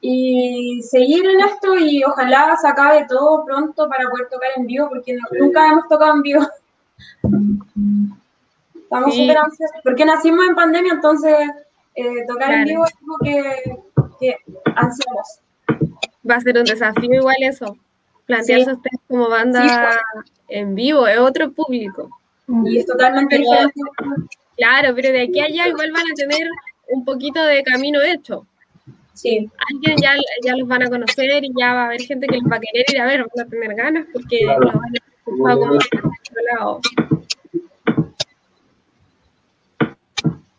Y 0.00 0.80
seguir 0.82 1.24
en 1.26 1.40
esto 1.40 1.76
y 1.78 2.04
ojalá 2.04 2.56
se 2.60 2.68
acabe 2.68 3.06
todo 3.08 3.44
pronto 3.44 3.88
para 3.88 4.08
poder 4.08 4.28
tocar 4.28 4.50
en 4.56 4.66
vivo, 4.66 4.88
porque 4.88 5.16
nunca 5.38 5.66
hemos 5.68 5.88
tocado 5.88 6.14
en 6.14 6.22
vivo. 6.22 6.46
Estamos 8.74 9.14
súper 9.14 9.38
ansiosos, 9.38 9.80
porque 9.82 10.04
nacimos 10.04 10.46
en 10.46 10.54
pandemia, 10.54 10.92
entonces 10.92 11.34
eh, 11.94 12.24
tocar 12.28 12.52
en 12.52 12.64
vivo 12.64 12.84
es 12.84 12.92
algo 13.00 13.16
que, 13.24 13.78
que 14.20 14.36
ansiamos. 14.76 15.40
Va 16.28 16.36
a 16.36 16.40
ser 16.40 16.58
un 16.58 16.64
desafío 16.64 17.14
igual 17.14 17.36
eso, 17.40 17.76
plantearse 18.26 18.72
ustedes 18.72 19.00
como 19.08 19.28
banda 19.28 20.00
en 20.48 20.74
vivo, 20.74 21.06
es 21.06 21.18
otro 21.18 21.52
público. 21.52 22.10
Y 22.64 22.78
es 22.78 22.86
totalmente 22.86 23.38
diferente. 23.38 23.80
Claro, 24.56 24.94
pero 24.94 25.10
de 25.12 25.22
aquí 25.22 25.40
a 25.40 25.44
allá 25.44 25.68
igual 25.68 25.92
van 25.92 26.04
a 26.04 26.14
tener 26.14 26.48
un 26.88 27.04
poquito 27.04 27.44
de 27.44 27.62
camino 27.62 28.00
hecho. 28.02 28.46
Sí. 29.12 29.50
Alguien 29.72 29.96
ya, 29.98 30.14
ya 30.44 30.56
los 30.56 30.68
van 30.68 30.82
a 30.82 30.90
conocer 30.90 31.42
y 31.44 31.50
ya 31.58 31.72
va 31.72 31.82
a 31.82 31.86
haber 31.86 32.02
gente 32.02 32.26
que 32.26 32.36
los 32.36 32.50
va 32.50 32.56
a 32.56 32.60
querer 32.60 32.84
ir 32.88 33.00
a 33.00 33.06
ver, 33.06 33.26
van 33.34 33.46
a 33.46 33.48
tener 33.48 33.74
ganas 33.74 34.06
porque 34.12 34.44
los 34.44 34.72
van 34.72 34.76
a 34.76 35.16
como 35.24 35.44
otro 35.44 35.78
lado. 36.54 36.80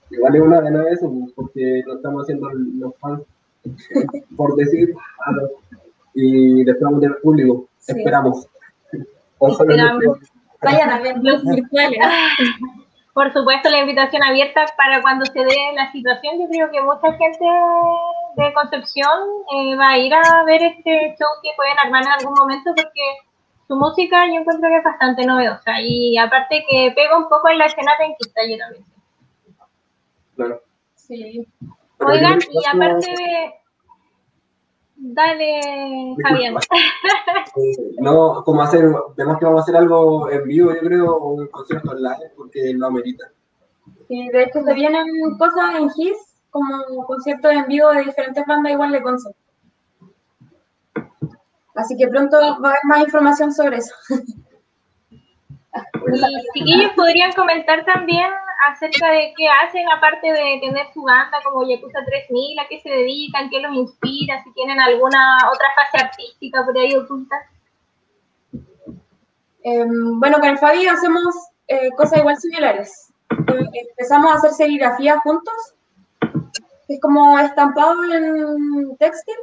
Igual 0.09 0.35
es 0.35 0.41
una 0.41 0.61
gana 0.61 0.83
de 0.83 0.91
eso, 0.91 1.13
porque 1.35 1.83
lo 1.85 1.95
estamos 1.97 2.23
haciendo 2.23 2.49
los 2.51 2.95
fans, 2.97 3.21
por 4.35 4.55
decir, 4.55 4.89
y 4.89 4.93
después 4.93 5.86
vamos 6.81 6.97
a 6.97 7.01
tener 7.01 7.17
público. 7.21 7.67
Esperamos. 7.87 8.47
Esperamos. 9.39 10.17
Vaya 10.61 10.87
también. 10.87 11.23
Los 11.23 11.43
virtuales. 11.43 11.99
Por 13.13 13.33
supuesto, 13.33 13.69
la 13.69 13.79
invitación 13.79 14.21
abierta 14.21 14.65
para 14.77 15.01
cuando 15.01 15.25
se 15.25 15.39
dé 15.39 15.73
la 15.73 15.91
situación. 15.91 16.39
Yo 16.39 16.47
creo 16.49 16.69
que 16.69 16.81
mucha 16.81 17.11
gente 17.13 17.45
de 18.35 18.53
Concepción 18.53 19.19
eh, 19.55 19.75
va 19.75 19.89
a 19.89 19.97
ir 19.97 20.13
a 20.13 20.43
ver 20.45 20.61
este 20.61 21.15
show 21.17 21.27
que 21.41 21.49
pueden 21.55 21.79
armar 21.79 22.03
en 22.03 22.09
algún 22.09 22.35
momento 22.35 22.69
porque 22.75 23.01
su 23.67 23.75
música 23.75 24.27
yo 24.27 24.35
encuentro 24.35 24.69
que 24.69 24.77
es 24.77 24.83
bastante 24.83 25.25
novedosa 25.25 25.81
y 25.81 26.15
aparte 26.17 26.63
que 26.69 26.93
pega 26.95 27.17
un 27.17 27.27
poco 27.27 27.49
en 27.49 27.57
la 27.57 27.65
escena 27.65 27.93
penquista 27.97 28.41
yo 28.47 28.57
también. 28.59 28.85
Claro. 30.35 30.61
Sí. 30.93 31.47
Oigan, 31.99 32.37
y 32.51 32.67
aparte 32.67 33.09
de... 33.17 33.53
Dale, 34.99 36.15
Javier. 36.23 36.53
Eh, 36.53 37.95
no, 37.99 38.43
como 38.43 38.61
hacer, 38.61 38.91
tenemos 39.15 39.37
que 39.37 39.45
vamos 39.45 39.61
a 39.61 39.63
hacer 39.63 39.75
algo 39.75 40.29
en 40.29 40.43
vivo, 40.47 40.73
yo 40.73 40.79
creo, 40.79 41.15
o 41.15 41.33
un 41.33 41.47
concierto 41.47 41.91
online, 41.91 42.31
porque 42.35 42.73
lo 42.73 42.87
amerita. 42.87 43.31
Sí, 44.07 44.27
de 44.29 44.43
hecho 44.43 44.61
se 44.63 44.73
vienen 44.73 45.05
cosas 45.37 45.75
en 45.75 45.89
GIS, 45.91 46.17
como 46.49 47.05
conciertos 47.05 47.51
en 47.51 47.67
vivo 47.67 47.89
de 47.89 48.05
diferentes 48.05 48.43
bandas 48.45 48.73
igual 48.73 48.91
de 48.91 49.03
concept. 49.03 49.37
Así 51.75 51.95
que 51.95 52.07
pronto 52.07 52.37
va 52.39 52.69
a 52.69 52.71
haber 52.71 52.85
más 52.85 52.99
información 53.01 53.53
sobre 53.53 53.77
eso. 53.77 53.93
Y 56.09 56.59
chiquillos 56.59 56.91
podrían 56.95 57.33
comentar 57.33 57.83
también 57.85 58.31
acerca 58.69 59.11
de 59.11 59.33
qué 59.37 59.47
hacen, 59.47 59.85
aparte 59.89 60.27
de 60.31 60.59
tener 60.61 60.91
su 60.93 61.03
banda 61.03 61.37
como 61.43 61.67
Yakuza 61.67 61.99
3000, 62.05 62.59
a 62.59 62.67
qué 62.67 62.79
se 62.81 62.89
dedican, 62.89 63.49
qué 63.49 63.59
los 63.59 63.73
inspira, 63.73 64.43
si 64.43 64.51
tienen 64.53 64.79
alguna 64.79 65.37
otra 65.51 65.67
fase 65.75 66.03
artística 66.05 66.65
por 66.65 66.77
ahí 66.77 66.95
oculta. 66.95 67.35
Em, 69.63 70.19
bueno, 70.19 70.39
con 70.39 70.49
el 70.49 70.57
Fabi 70.57 70.87
hacemos 70.87 71.35
eh, 71.67 71.89
cosas 71.97 72.19
igual 72.19 72.37
similares. 72.37 73.11
Eh, 73.31 73.69
empezamos 73.89 74.31
a 74.31 74.35
hacer 74.35 74.51
serigrafía 74.51 75.19
juntos. 75.19 75.73
Es 76.87 77.01
como 77.01 77.37
estampado 77.39 78.01
en 78.13 78.95
textil. 78.97 79.35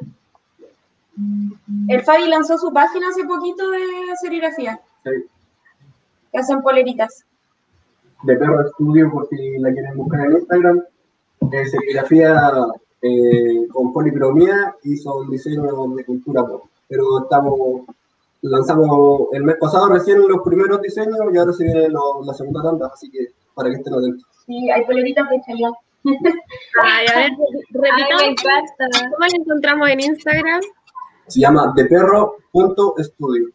El 1.88 2.02
Fabi 2.02 2.26
lanzó 2.26 2.58
su 2.58 2.72
página 2.72 3.08
hace 3.08 3.24
poquito 3.24 3.70
de 3.70 3.80
serigrafía, 4.20 4.80
Sí. 5.04 5.10
que 6.32 6.38
hacen 6.38 6.62
poleritas. 6.62 7.24
De 8.24 8.36
Perro 8.36 8.66
Estudio, 8.66 9.10
por 9.10 9.28
si 9.28 9.58
la 9.58 9.72
quieren 9.72 9.96
buscar 9.96 10.26
en 10.26 10.32
Instagram. 10.32 10.82
Eh, 11.52 11.66
serigrafía 11.66 12.50
eh, 13.02 13.68
con 13.72 13.92
policromía 13.92 14.74
y 14.82 14.96
son 14.96 15.30
diseños 15.30 15.66
de 15.96 16.04
cultura 16.04 16.42
pop. 16.46 16.64
Pero 16.88 17.22
estamos, 17.22 17.82
lanzamos 18.42 19.28
el 19.32 19.44
mes 19.44 19.56
pasado 19.60 19.88
recién 19.88 20.26
los 20.26 20.42
primeros 20.42 20.80
diseños 20.80 21.18
y 21.32 21.36
ahora 21.36 21.52
se 21.52 21.64
viene 21.64 21.88
lo- 21.88 22.24
la 22.24 22.32
segunda 22.34 22.62
tanda, 22.62 22.90
así 22.92 23.10
que 23.10 23.28
para 23.54 23.68
que 23.70 23.76
estén 23.76 23.94
atentos. 23.94 24.26
Sí, 24.46 24.70
hay 24.70 24.84
poleritas 24.84 25.28
de 25.30 25.40
Chayanne. 25.42 25.76
Ay, 26.82 27.06
a 27.12 27.18
ver, 27.18 27.30
repitamos. 27.70 28.42
¿Cómo 29.10 29.26
lo 29.26 29.42
encontramos 29.42 29.88
en 29.90 30.00
Instagram? 30.00 30.60
Se 31.28 31.40
llama 31.40 31.72
deperro.estudio. 31.76 33.48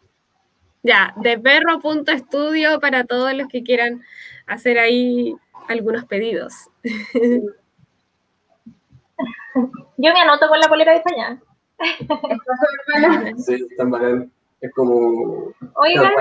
Ya, 0.81 1.13
de 1.17 1.37
perro.estudio 1.37 2.79
para 2.79 3.03
todos 3.03 3.33
los 3.33 3.47
que 3.49 3.63
quieran 3.63 4.01
hacer 4.49 4.79
ahí 4.79 5.35
algunos 5.67 6.05
pedidos. 6.05 6.69
Yo 9.97 10.13
me 10.13 10.21
anoto 10.21 10.47
con 10.47 10.59
la 10.59 10.67
polera 10.67 10.93
de 10.93 11.03
Chayanne. 11.03 11.41
Está 11.77 12.15
súper 12.15 12.81
buena. 12.87 13.37
Sí, 13.37 13.67
tan 13.77 13.91
bacán. 13.91 14.31
Es 14.61 14.73
como. 14.73 15.53
Oigan, 15.75 16.11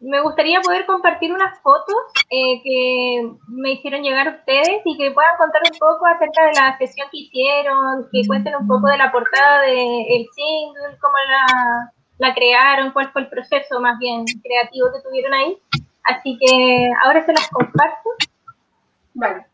me 0.00 0.20
gustaría 0.20 0.60
poder 0.60 0.84
compartir 0.84 1.32
unas 1.32 1.60
fotos 1.60 1.94
eh, 2.28 2.60
que 2.64 3.32
me 3.46 3.72
hicieron 3.72 4.02
llegar 4.02 4.28
ustedes 4.28 4.80
y 4.84 4.98
que 4.98 5.12
puedan 5.12 5.36
contar 5.38 5.62
un 5.70 5.78
poco 5.78 6.06
acerca 6.06 6.46
de 6.46 6.52
la 6.54 6.76
sesión 6.76 7.08
que 7.12 7.18
hicieron, 7.18 8.08
que 8.10 8.22
cuenten 8.26 8.56
un 8.56 8.66
poco 8.66 8.88
de 8.88 8.98
la 8.98 9.12
portada 9.12 9.62
del 9.62 10.26
single, 10.34 10.98
cómo 11.00 11.14
la, 11.28 11.92
la 12.22 12.34
crearon, 12.34 12.92
cuál 12.92 13.10
fue 13.10 13.22
el 13.22 13.28
proceso 13.28 13.80
más 13.80 13.98
bien 13.98 14.24
creativo 14.44 14.92
que 14.92 15.00
tuvieron 15.00 15.34
ahí. 15.34 15.58
Así 16.04 16.38
que 16.38 16.88
ahora 17.04 17.24
se 17.26 17.32
las 17.32 17.48
comparto. 17.48 18.10
Vale. 19.14 19.46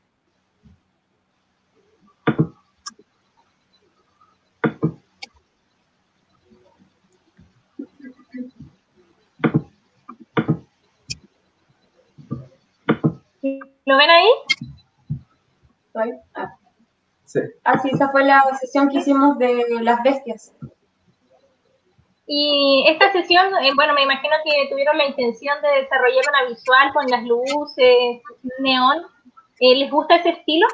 ¿Lo 13.86 13.96
ven 13.96 14.10
ahí? 14.10 14.28
Estoy- 15.86 16.18
ah. 16.34 16.54
Sí. 17.24 17.40
Ah, 17.64 17.78
sí, 17.78 17.90
esa 17.92 18.10
fue 18.10 18.24
la 18.24 18.42
sesión 18.60 18.88
que 18.88 18.98
hicimos 18.98 19.38
de 19.38 19.64
las 19.82 20.02
bestias. 20.02 20.52
Y 22.30 22.84
esta 22.86 23.10
sesión, 23.10 23.46
eh, 23.62 23.70
bueno, 23.74 23.94
me 23.94 24.02
imagino 24.02 24.34
que 24.44 24.68
tuvieron 24.68 24.98
la 24.98 25.06
intención 25.06 25.56
de 25.62 25.80
desarrollar 25.80 26.24
una 26.28 26.48
visual 26.50 26.92
con 26.92 27.06
las 27.06 27.22
luces, 27.24 28.20
neón. 28.58 28.98
Eh, 29.60 29.76
¿Les 29.76 29.90
gusta 29.90 30.16
ese 30.16 30.28
estilo? 30.30 30.66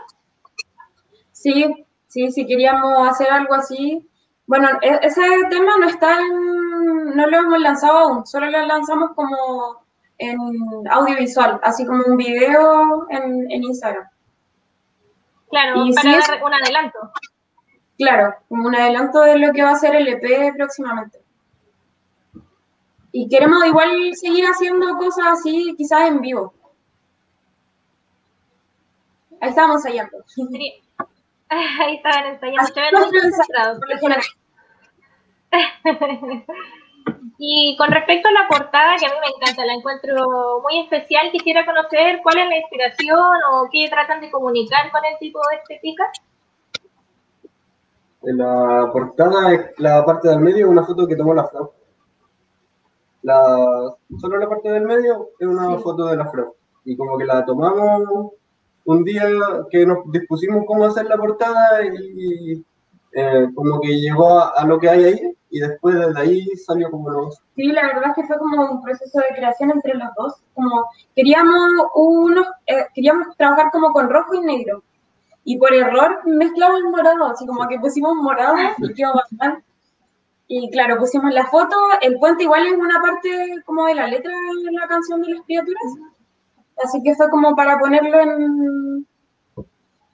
Sí, 1.30 1.86
sí, 2.08 2.32
sí 2.32 2.44
queríamos 2.44 3.08
hacer 3.08 3.30
algo 3.30 3.54
así. 3.54 4.04
Bueno, 4.46 4.68
e- 4.82 4.98
ese 5.02 5.22
tema 5.48 5.78
no 5.78 5.86
está 5.86 6.18
en, 6.18 7.16
no 7.16 7.26
lo 7.28 7.38
hemos 7.38 7.60
lanzado 7.60 7.98
aún, 7.98 8.26
solo 8.26 8.50
lo 8.50 8.66
lanzamos 8.66 9.12
como 9.14 9.84
en 10.18 10.36
audiovisual, 10.90 11.60
así 11.62 11.86
como 11.86 12.02
un 12.04 12.16
video 12.16 13.06
en, 13.10 13.48
en 13.50 13.62
Instagram. 13.62 14.08
Claro, 15.50 15.86
Y 15.86 15.94
para 15.94 16.20
sí 16.24 16.32
dar 16.32 16.42
un 16.42 16.52
adelanto. 16.52 16.98
Claro, 17.96 18.34
como 18.48 18.66
un 18.66 18.74
adelanto 18.74 19.20
de 19.20 19.38
lo 19.38 19.52
que 19.52 19.62
va 19.62 19.70
a 19.70 19.76
ser 19.76 19.94
el 19.94 20.08
EP 20.08 20.52
próximamente. 20.56 21.23
Y 23.16 23.28
queremos 23.28 23.64
igual 23.64 24.12
seguir 24.14 24.44
haciendo 24.44 24.96
cosas 24.96 25.38
así, 25.38 25.72
quizás 25.78 26.08
en 26.08 26.20
vivo. 26.20 26.52
Ahí 29.40 29.50
estamos 29.50 29.76
ensayando. 29.76 30.18
Ahí 31.48 31.94
estaban 31.94 32.26
ensayando, 32.26 32.68
por 33.78 34.10
lo. 34.10 34.16
Y 37.38 37.76
con 37.76 37.92
respecto 37.92 38.28
a 38.28 38.32
la 38.32 38.48
portada, 38.48 38.96
que 38.96 39.06
a 39.06 39.10
mí 39.10 39.14
me 39.20 39.28
encanta, 39.28 39.64
la 39.64 39.74
encuentro 39.74 40.60
muy 40.62 40.80
especial, 40.80 41.30
quisiera 41.30 41.64
conocer 41.64 42.18
cuál 42.20 42.38
es 42.38 42.48
la 42.48 42.56
inspiración 42.56 43.38
o 43.52 43.68
qué 43.70 43.88
tratan 43.90 44.22
de 44.22 44.30
comunicar 44.30 44.90
con 44.90 45.04
el 45.04 45.16
tipo 45.18 45.38
de 45.50 45.56
estética. 45.56 46.10
En 48.22 48.38
la 48.38 48.90
portada, 48.92 49.52
es 49.52 49.78
la 49.78 50.04
parte 50.04 50.28
del 50.28 50.40
medio, 50.40 50.68
una 50.68 50.82
foto 50.84 51.06
que 51.06 51.14
tomó 51.14 51.32
la 51.32 51.46
Flau. 51.46 51.70
La, 53.24 53.56
solo 54.20 54.36
la 54.38 54.48
parte 54.48 54.70
del 54.70 54.84
medio 54.84 55.30
es 55.38 55.48
una 55.48 55.76
Sí. 55.76 55.82
foto 55.82 56.06
de 56.06 56.16
la 56.16 56.26
Flau. 56.30 56.54
Y 56.84 56.96
como 56.96 57.16
que 57.18 57.24
la 57.24 57.44
tomamos 57.44 58.32
un 58.84 59.02
día 59.02 59.24
que 59.70 59.86
nos 59.86 59.98
dispusimos 60.12 60.64
cómo 60.66 60.84
hacer 60.84 61.06
la 61.06 61.16
portada 61.16 61.80
y 61.84 62.62
eh, 63.12 63.48
como 63.54 63.80
que 63.80 63.88
llegó 63.98 64.38
a, 64.38 64.50
a 64.50 64.66
lo 64.66 64.78
que 64.78 64.90
hay 64.90 65.04
ahí 65.04 65.36
y 65.48 65.60
después 65.60 65.94
desde 65.94 66.20
ahí 66.20 66.46
salió 66.66 66.90
como 66.90 67.08
los... 67.10 67.40
Sí, 67.56 67.68
la 67.72 67.86
verdad 67.86 68.10
es 68.10 68.14
que 68.16 68.24
fue 68.26 68.36
como 68.38 68.70
un 68.72 68.82
proceso 68.82 69.18
de 69.20 69.34
creación 69.36 69.70
entre 69.70 69.94
los 69.94 70.08
dos. 70.18 70.34
Como 70.52 70.84
queríamos 71.14 71.70
unos, 71.94 72.46
eh, 72.66 72.84
queríamos 72.94 73.34
trabajar 73.38 73.70
como 73.72 73.92
con 73.92 74.10
rojo 74.10 74.34
y 74.34 74.40
negro. 74.40 74.82
Y 75.44 75.56
por 75.58 75.72
error 75.72 76.20
mezclamos 76.26 76.82
morado, 76.90 77.26
así 77.26 77.46
como 77.46 77.66
que 77.68 77.78
pusimos 77.78 78.14
morado 78.16 78.56
y 78.78 78.92
quedó 78.94 79.14
bastante. 79.14 79.64
Y 80.46 80.70
claro, 80.70 80.98
pusimos 80.98 81.32
la 81.32 81.46
foto, 81.46 81.76
el 82.02 82.18
puente 82.18 82.42
igual 82.44 82.66
es 82.66 82.74
una 82.74 83.00
parte 83.00 83.62
como 83.64 83.86
de 83.86 83.94
la 83.94 84.06
letra 84.06 84.30
de 84.30 84.72
la 84.72 84.86
canción 84.86 85.22
de 85.22 85.30
las 85.30 85.42
criaturas. 85.42 85.82
Así 86.82 87.02
que 87.02 87.14
fue 87.14 87.30
como 87.30 87.56
para 87.56 87.78
ponerlo 87.78 88.20
en... 88.20 89.06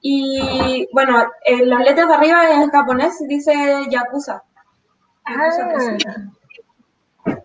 Y 0.03 0.89
bueno, 0.93 1.31
en 1.45 1.69
las 1.69 1.81
letras 1.81 2.09
de 2.09 2.15
arriba 2.15 2.51
en 2.51 2.71
japonés 2.71 3.19
dice 3.29 3.53
Yakuza. 3.91 4.43
Yakuza 5.27 5.69
3000. 5.69 6.31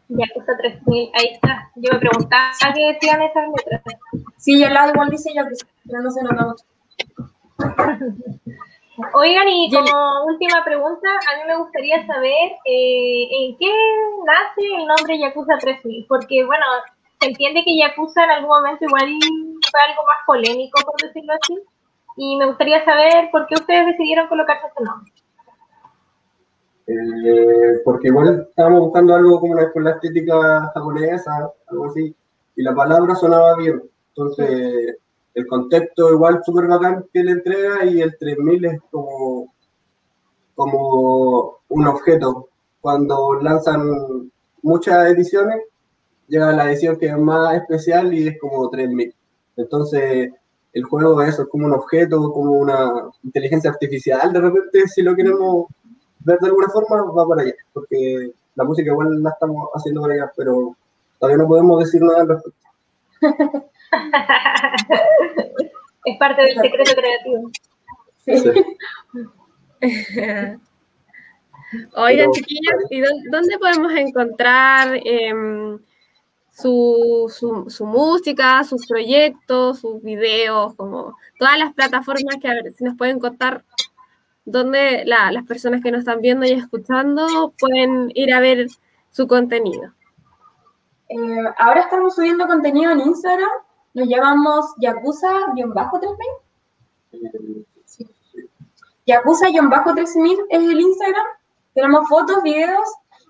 Yakuza 0.10 0.58
3000, 0.58 1.12
ahí 1.16 1.34
está. 1.34 1.70
Yo 1.76 1.92
me 1.92 2.00
preguntaba 2.00 2.52
qué 2.74 2.94
decían 2.94 3.22
esas 3.24 3.44
letras. 3.58 3.82
Sí, 4.38 4.64
al 4.64 4.74
lado 4.74 4.92
igual 4.94 5.10
dice 5.10 5.34
Yakuza, 5.34 5.66
pero 5.86 6.02
no 6.02 6.12
se 6.12 6.24
nota 6.24 6.46
mucho. 6.46 6.66
Oigan, 9.14 9.48
y 9.50 9.70
como 9.72 10.26
última 10.26 10.64
pregunta, 10.64 11.10
a 11.10 11.38
mí 11.38 11.44
me 11.48 11.58
gustaría 11.58 12.06
saber 12.08 12.52
eh, 12.64 13.28
en 13.30 13.58
qué 13.58 13.70
nace 14.26 14.76
el 14.78 14.88
nombre 14.88 15.20
Yakuza 15.20 15.58
3000, 15.58 16.06
porque 16.08 16.46
bueno, 16.46 16.66
se 17.20 17.28
entiende 17.28 17.64
que 17.66 17.78
Yakuza 17.78 18.24
en 18.24 18.32
algún 18.32 18.50
momento 18.50 18.86
igual 18.86 19.20
fue 19.70 19.82
algo 19.82 20.04
más 20.04 20.18
polémico, 20.26 20.80
por 20.86 20.96
decirlo 21.02 21.34
así, 21.34 21.60
y 22.16 22.38
me 22.38 22.46
gustaría 22.46 22.86
saber 22.86 23.30
por 23.32 23.48
qué 23.48 23.56
ustedes 23.56 23.88
decidieron 23.88 24.28
colocarse 24.30 24.68
ese 24.68 24.84
nombre. 24.84 25.12
Eh, 26.88 27.82
porque 27.84 28.08
igual 28.08 28.48
estábamos 28.48 28.80
buscando 28.82 29.16
algo 29.16 29.42
como 29.42 29.54
una 29.54 29.64
escuela 29.64 29.92
estética 29.92 30.72
japonesa, 30.74 31.52
algo 31.68 31.88
así, 31.88 32.16
y 32.56 32.64
la 32.64 32.74
palabra 32.74 33.14
sonaba 33.16 33.58
bien. 33.58 33.84
Entonces, 34.16 34.98
el 35.36 35.48
contexto 35.48 36.14
igual 36.14 36.42
súper 36.44 36.68
bacán 36.68 37.06
que 37.14 37.24
le 37.24 37.32
entrega 37.32 37.86
y 37.86 38.02
el 38.02 38.18
3000 38.18 38.66
es 38.66 38.82
como, 38.90 39.54
como 40.56 41.58
un 41.68 41.88
objeto. 41.88 42.48
Cuando 42.80 43.34
lanzan 43.42 44.32
muchas 44.62 45.12
ediciones, 45.12 45.62
llega 46.28 46.54
la 46.54 46.72
edición 46.72 46.98
que 46.98 47.08
es 47.08 47.18
más 47.18 47.56
especial 47.56 48.14
y 48.14 48.30
es 48.30 48.40
como 48.40 48.70
3000. 48.70 49.14
Entonces, 49.58 50.32
el 50.72 50.84
juego 50.86 51.22
es 51.22 51.30
eso, 51.30 51.44
es 51.44 51.50
como 51.50 51.66
un 51.66 51.74
objeto, 51.74 52.32
como 52.32 52.52
una 52.52 53.10
inteligencia 53.24 53.70
artificial, 53.70 54.32
de 54.32 54.42
repente, 54.42 54.88
si 54.88 55.02
lo 55.02 55.16
queremos 55.16 55.68
ver 56.20 56.40
de 56.40 56.48
alguna 56.48 56.70
forma, 56.70 57.02
va 57.12 57.28
para 57.28 57.42
allá, 57.44 57.54
porque 57.74 58.32
la 58.56 58.64
música 58.64 58.92
igual 58.92 59.22
la 59.22 59.30
estamos 59.32 59.70
haciendo 59.74 60.02
para 60.02 60.14
allá, 60.16 60.32
pero 60.36 60.76
todavía 61.20 61.44
no 61.44 61.48
podemos 61.48 61.80
decir 61.84 62.02
nada 62.02 62.22
al 62.22 62.28
respecto. 62.30 62.68
es 66.06 66.18
parte 66.18 66.42
del 66.42 66.60
secreto 66.60 66.96
creativo. 66.96 67.52
Oigan, 71.96 72.32
chiquillos, 72.32 72.76
¿y 72.90 73.02
dónde 73.30 73.60
podemos 73.60 73.94
encontrar 73.94 75.00
em, 75.04 75.80
su, 76.52 77.66
su, 77.68 77.86
música, 77.86 78.64
sus 78.64 78.88
proyectos, 78.88 79.80
sus 79.80 80.02
videos, 80.02 80.74
como 80.76 81.18
todas 81.38 81.58
las 81.58 81.74
plataformas 81.74 82.38
que 82.42 82.48
a 82.48 82.54
ver 82.54 82.72
si 82.74 82.84
nos 82.84 82.96
pueden 82.96 83.20
contar 83.20 83.64
dónde 84.46 85.04
las 85.06 85.46
personas 85.46 85.82
que 85.82 85.92
nos 85.92 86.00
están 86.00 86.22
viendo 86.22 86.46
y 86.46 86.52
escuchando 86.52 87.54
pueden 87.60 88.12
ir 88.14 88.34
a 88.34 88.40
ver 88.40 88.68
su 89.12 89.28
contenido? 89.28 89.92
Eh, 91.10 91.44
ahora 91.58 91.82
estamos 91.82 92.16
subiendo 92.16 92.48
contenido 92.48 92.92
en 92.92 93.02
Instagram. 93.02 93.50
Nos 93.96 94.08
llamamos 94.10 94.76
Yakuza-3000. 94.78 97.66
Sí. 97.86 98.08
Yakuza-3000 99.08 100.46
es 100.50 100.64
el 100.64 100.82
Instagram. 100.82 101.26
Tenemos 101.74 102.08
fotos, 102.08 102.44
videos 102.44 102.88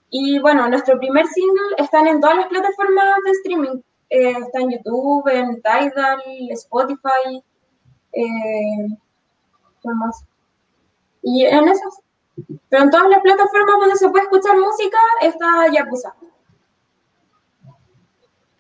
y 0.10 0.40
bueno, 0.40 0.68
nuestro 0.68 0.98
primer 0.98 1.28
single 1.28 1.76
están 1.78 2.08
en 2.08 2.20
todas 2.20 2.38
las 2.38 2.48
plataformas 2.48 3.06
de 3.26 3.32
streaming. 3.32 3.82
Eh, 4.10 4.32
está 4.32 4.60
en 4.60 4.72
YouTube, 4.72 5.28
en 5.28 5.62
Tidal, 5.62 6.24
Spotify, 6.52 7.44
eh, 8.14 8.88
más? 9.84 10.26
Y 11.22 11.46
en 11.46 11.68
esas. 11.68 12.02
Pero 12.70 12.84
en 12.84 12.90
todas 12.90 13.10
las 13.10 13.22
plataformas 13.22 13.80
donde 13.80 13.96
se 13.98 14.10
puede 14.10 14.24
escuchar 14.24 14.58
música 14.58 14.98
está 15.22 15.68
Yakuza. 15.72 16.16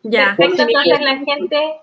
Ya. 0.03 0.35
Perfecto, 0.37 0.63
entonces 0.63 1.01
la 1.01 1.17
gente. 1.17 1.81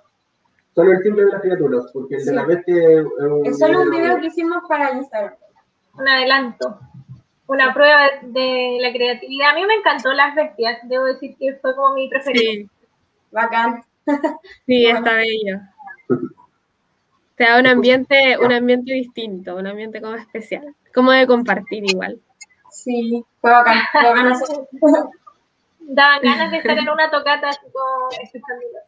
Solo 0.74 0.92
el 0.92 1.02
timbre 1.02 1.26
de 1.26 1.32
las 1.32 1.42
criaturas, 1.42 1.90
porque 1.92 2.16
el 2.16 2.24
de 2.24 2.32
la 2.32 2.46
que. 2.46 3.04
Es 3.44 3.58
solo 3.58 3.82
un 3.82 3.90
video 3.90 4.18
que 4.20 4.26
hicimos 4.26 4.62
para 4.68 4.92
Instagram. 4.92 5.34
Un 5.94 6.08
adelanto. 6.08 6.78
Una 7.46 7.74
prueba 7.74 8.08
de 8.22 8.78
la 8.80 8.92
creatividad. 8.92 9.50
A 9.50 9.54
mí 9.54 9.66
me 9.66 9.74
encantó 9.74 10.12
las 10.12 10.34
bestias, 10.34 10.78
debo 10.84 11.04
decir 11.04 11.36
que 11.38 11.54
fue 11.56 11.76
como 11.76 11.94
mi 11.94 12.08
preferida. 12.08 12.40
Sí. 12.40 12.70
Bacán. 13.30 13.84
Sí, 14.66 14.86
está 14.86 15.14
bello. 15.14 15.60
Te 17.36 17.44
da 17.44 17.58
un 17.58 17.66
ambiente, 17.66 18.36
un 18.38 18.52
ambiente 18.52 18.92
distinto, 18.92 19.56
un 19.56 19.66
ambiente 19.66 20.00
como 20.00 20.14
especial, 20.14 20.74
como 20.94 21.12
de 21.12 21.26
compartir 21.26 21.84
igual. 21.88 22.18
Sí, 22.70 23.24
fue 23.40 23.50
bacán, 23.50 23.78
fue 23.92 24.02
bacán 24.02 24.32
Daban 25.80 26.20
ganas 26.22 26.50
de 26.50 26.58
estar 26.58 26.78
en 26.78 26.88
una 26.88 27.10
tocata 27.10 27.48
así 27.48 27.66
como 27.72 28.08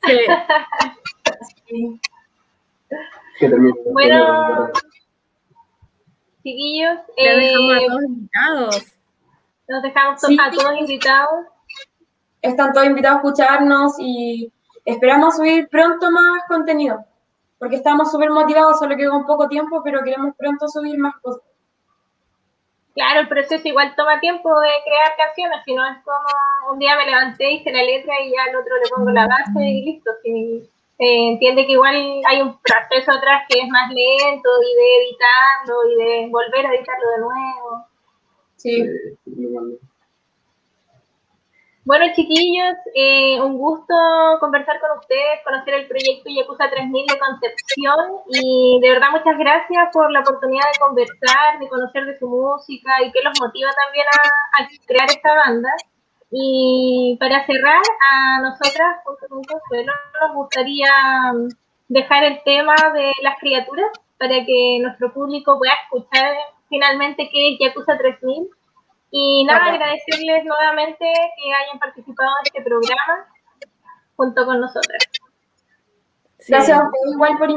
Sí. 0.06 0.20
sí. 1.66 2.00
Bueno, 3.92 4.68
chiquillos, 6.42 6.98
eh, 7.16 7.36
dejamos 7.36 7.76
a 7.76 7.86
todos 7.86 8.02
invitados. 8.04 8.94
Nos 9.68 9.82
dejamos 9.82 10.24
a 10.24 10.50
todos 10.50 10.80
invitados. 10.80 11.46
Están 12.42 12.72
todos 12.72 12.86
invitados 12.86 13.16
a 13.16 13.18
escucharnos 13.18 13.92
y 13.98 14.52
esperamos 14.84 15.36
subir 15.36 15.68
pronto 15.68 16.10
más 16.10 16.42
contenido 16.46 17.04
porque 17.64 17.76
estamos 17.76 18.10
súper 18.10 18.28
motivados, 18.28 18.78
solo 18.78 18.94
que 18.94 19.08
con 19.08 19.24
poco 19.24 19.48
tiempo, 19.48 19.80
pero 19.82 20.04
queremos 20.04 20.34
pronto 20.36 20.68
subir 20.68 20.98
más 20.98 21.14
cosas. 21.22 21.42
Claro, 22.92 23.20
el 23.20 23.28
proceso 23.28 23.66
igual 23.66 23.94
toma 23.96 24.20
tiempo 24.20 24.48
de 24.60 24.68
crear 24.84 25.16
canciones, 25.16 25.62
si 25.64 25.74
no 25.74 25.82
es 25.86 25.96
como 26.04 26.72
un 26.72 26.78
día 26.78 26.94
me 26.94 27.06
levanté, 27.06 27.52
hice 27.52 27.72
la 27.72 27.82
letra 27.82 28.20
y 28.20 28.32
ya 28.32 28.42
al 28.50 28.56
otro 28.56 28.74
le 28.76 28.90
pongo 28.94 29.10
la 29.12 29.26
base 29.26 29.64
y 29.64 29.82
listo. 29.82 30.10
Si, 30.22 30.70
eh, 30.98 31.28
entiende 31.28 31.66
que 31.66 31.72
igual 31.72 31.94
hay 32.26 32.42
un 32.42 32.58
proceso 32.60 33.12
atrás 33.12 33.44
que 33.48 33.60
es 33.60 33.68
más 33.68 33.90
lento 33.90 34.48
y 34.62 34.74
de 34.74 34.96
editarlo 34.98 35.90
y 35.90 35.94
de 35.96 36.28
volver 36.30 36.66
a 36.66 36.74
editarlo 36.74 37.10
de 37.10 37.18
nuevo. 37.18 37.86
Sí. 38.56 38.82
Bueno, 41.84 42.06
chiquillos, 42.14 42.76
eh, 42.94 43.38
un 43.42 43.58
gusto 43.58 43.94
conversar 44.40 44.80
con 44.80 44.98
ustedes, 44.98 45.44
conocer 45.44 45.74
el 45.74 45.86
proyecto 45.86 46.30
Yakuza 46.30 46.70
3000 46.70 47.06
de 47.06 47.18
Concepción 47.18 47.96
y 48.30 48.78
de 48.80 48.88
verdad 48.88 49.10
muchas 49.10 49.36
gracias 49.36 49.90
por 49.92 50.10
la 50.10 50.20
oportunidad 50.20 50.64
de 50.72 50.78
conversar, 50.78 51.58
de 51.60 51.68
conocer 51.68 52.06
de 52.06 52.18
su 52.18 52.26
música 52.26 53.02
y 53.02 53.12
que 53.12 53.20
los 53.22 53.38
motiva 53.38 53.68
también 53.84 54.06
a, 54.06 54.66
crear 54.86 55.10
esta 55.10 55.34
banda. 55.34 55.68
Y 56.36 57.16
para 57.20 57.46
cerrar, 57.46 57.80
a 58.10 58.40
nosotras, 58.40 58.96
junto 59.04 59.28
con 59.28 59.44
Consuelo, 59.44 59.92
nos 60.20 60.34
gustaría 60.34 60.90
dejar 61.86 62.24
el 62.24 62.42
tema 62.42 62.74
de 62.92 63.12
las 63.22 63.38
criaturas 63.38 63.86
para 64.18 64.44
que 64.44 64.80
nuestro 64.82 65.12
público 65.12 65.56
pueda 65.58 65.72
escuchar 65.84 66.34
finalmente 66.68 67.30
qué 67.32 67.52
es 67.52 67.58
Yakuza 67.60 67.96
3000 67.96 68.48
y 69.12 69.44
nada, 69.44 69.66
agradecerles 69.66 70.44
nuevamente 70.44 71.04
que 71.04 71.54
hayan 71.54 71.78
participado 71.78 72.30
en 72.40 72.46
este 72.46 72.62
programa 72.62 73.26
junto 74.16 74.44
con 74.44 74.60
nosotras. 74.60 75.04
Gracias 76.48 76.80
a 76.80 76.84
ustedes 76.84 77.12
igual 77.12 77.38
por, 77.38 77.48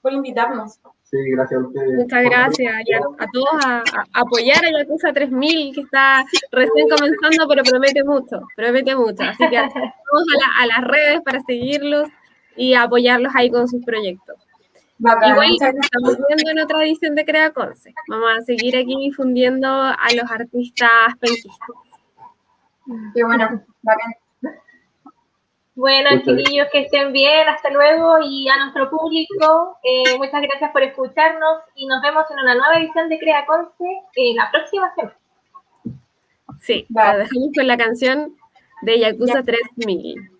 por 0.00 0.12
invitarnos. 0.12 0.80
Sí, 1.02 1.16
gracias 1.32 1.60
a 1.60 1.66
ustedes. 1.66 1.98
Muchas 1.98 2.24
gracias 2.24 2.72
a, 3.18 3.26
todos 3.32 3.66
a, 3.66 3.82
apoyar 4.14 4.64
a 4.64 4.78
Yakuza 4.78 5.12
3000 5.12 5.74
que 5.74 5.80
está 5.80 6.24
recién 6.52 6.88
comenzando 6.88 7.48
pero 7.48 7.62
promete 7.64 8.04
mucho, 8.04 8.46
promete 8.56 8.94
mucho. 8.94 9.22
Así 9.22 9.48
que 9.48 9.56
vamos 9.56 10.26
a, 10.42 10.62
a 10.62 10.66
las 10.66 10.88
redes 10.88 11.20
para 11.22 11.40
seguirlos 11.40 12.08
y 12.56 12.74
apoyarlos 12.74 13.32
ahí 13.34 13.50
con 13.50 13.66
sus 13.66 13.84
proyectos. 13.84 14.36
Igual 15.02 15.56
estamos 15.58 16.18
viendo 16.28 16.50
en 16.50 16.58
otra 16.60 16.84
edición 16.84 17.14
de 17.14 17.24
Crea 17.24 17.52
Conce. 17.52 17.94
Vamos 18.06 18.28
a 18.38 18.40
seguir 18.42 18.76
aquí 18.76 18.94
difundiendo 18.96 19.66
a 19.68 20.06
los 20.14 20.30
artistas 20.30 21.16
penquistas. 21.18 21.68
Qué 23.14 23.24
bueno, 23.24 23.64
bacán. 23.82 24.12
Bueno, 25.74 26.10
chiquillos, 26.24 26.68
que 26.72 26.80
estén 26.80 27.12
bien, 27.12 27.48
hasta 27.48 27.70
luego. 27.70 28.18
Y 28.22 28.48
a 28.48 28.58
nuestro 28.58 28.90
público, 28.90 29.78
eh, 29.82 30.18
muchas 30.18 30.42
gracias 30.42 30.70
por 30.72 30.82
escucharnos 30.82 31.62
y 31.74 31.86
nos 31.86 32.02
vemos 32.02 32.24
en 32.30 32.38
una 32.38 32.54
nueva 32.54 32.74
edición 32.78 33.08
de 33.08 33.18
Crea 33.18 33.46
Conce 33.46 33.84
eh, 34.16 34.34
la 34.34 34.50
próxima 34.50 34.92
semana. 34.94 35.16
Sí, 36.60 36.86
vale. 36.88 37.24
dejamos 37.24 37.50
con 37.56 37.66
la 37.66 37.76
canción 37.76 38.36
de 38.82 38.98
Yakuza 38.98 39.42
3000. 39.42 40.39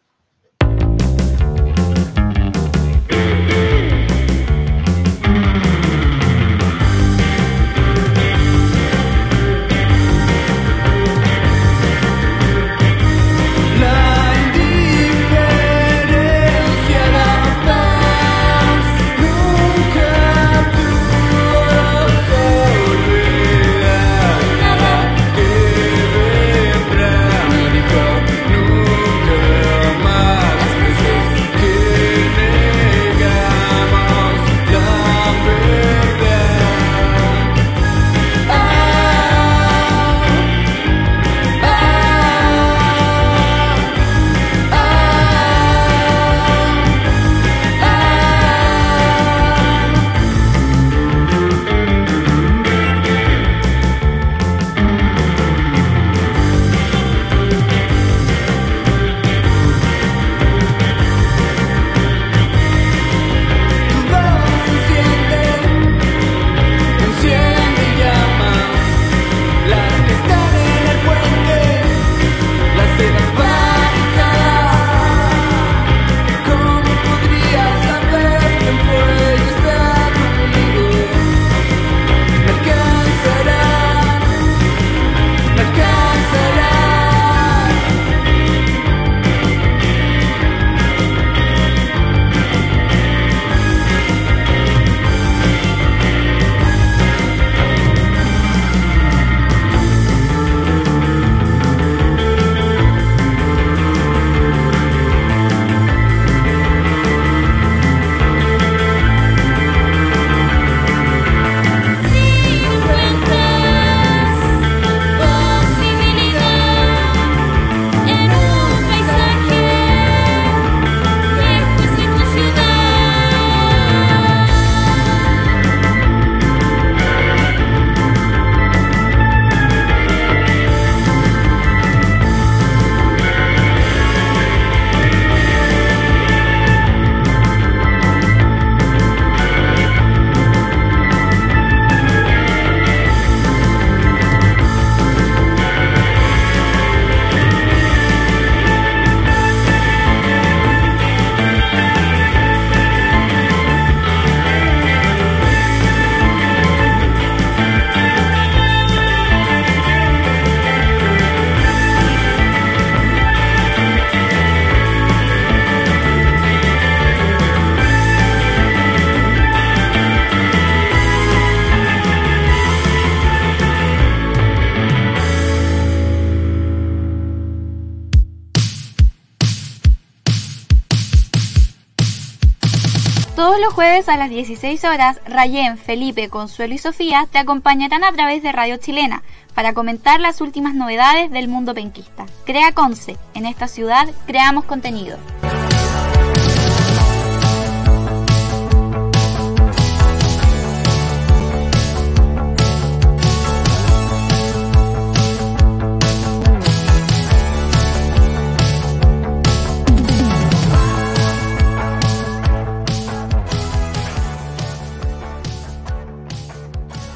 Jueves 183.71 184.09
a 184.09 184.17
las 184.17 184.31
16 184.31 184.85
horas, 184.85 185.21
Rayén, 185.27 185.79
Felipe, 185.79 186.29
Consuelo 186.29 186.75
y 186.75 186.79
Sofía 186.79 187.27
te 187.31 187.39
acompañarán 187.39 188.05
a 188.05 188.13
través 188.13 188.43
de 188.43 188.53
Radio 188.53 188.77
Chilena 188.77 189.23
para 189.55 189.75
comentar 189.75 190.21
las 190.21 190.41
últimas 190.41 190.75
novedades 190.75 191.31
del 191.31 191.49
mundo 191.49 191.75
penquista. 191.75 192.27
Crea 192.45 192.73
Conce, 192.73 193.17
en 193.35 193.47
esta 193.47 193.69
ciudad 193.69 194.09
creamos 194.27 194.65
contenido. 194.65 195.19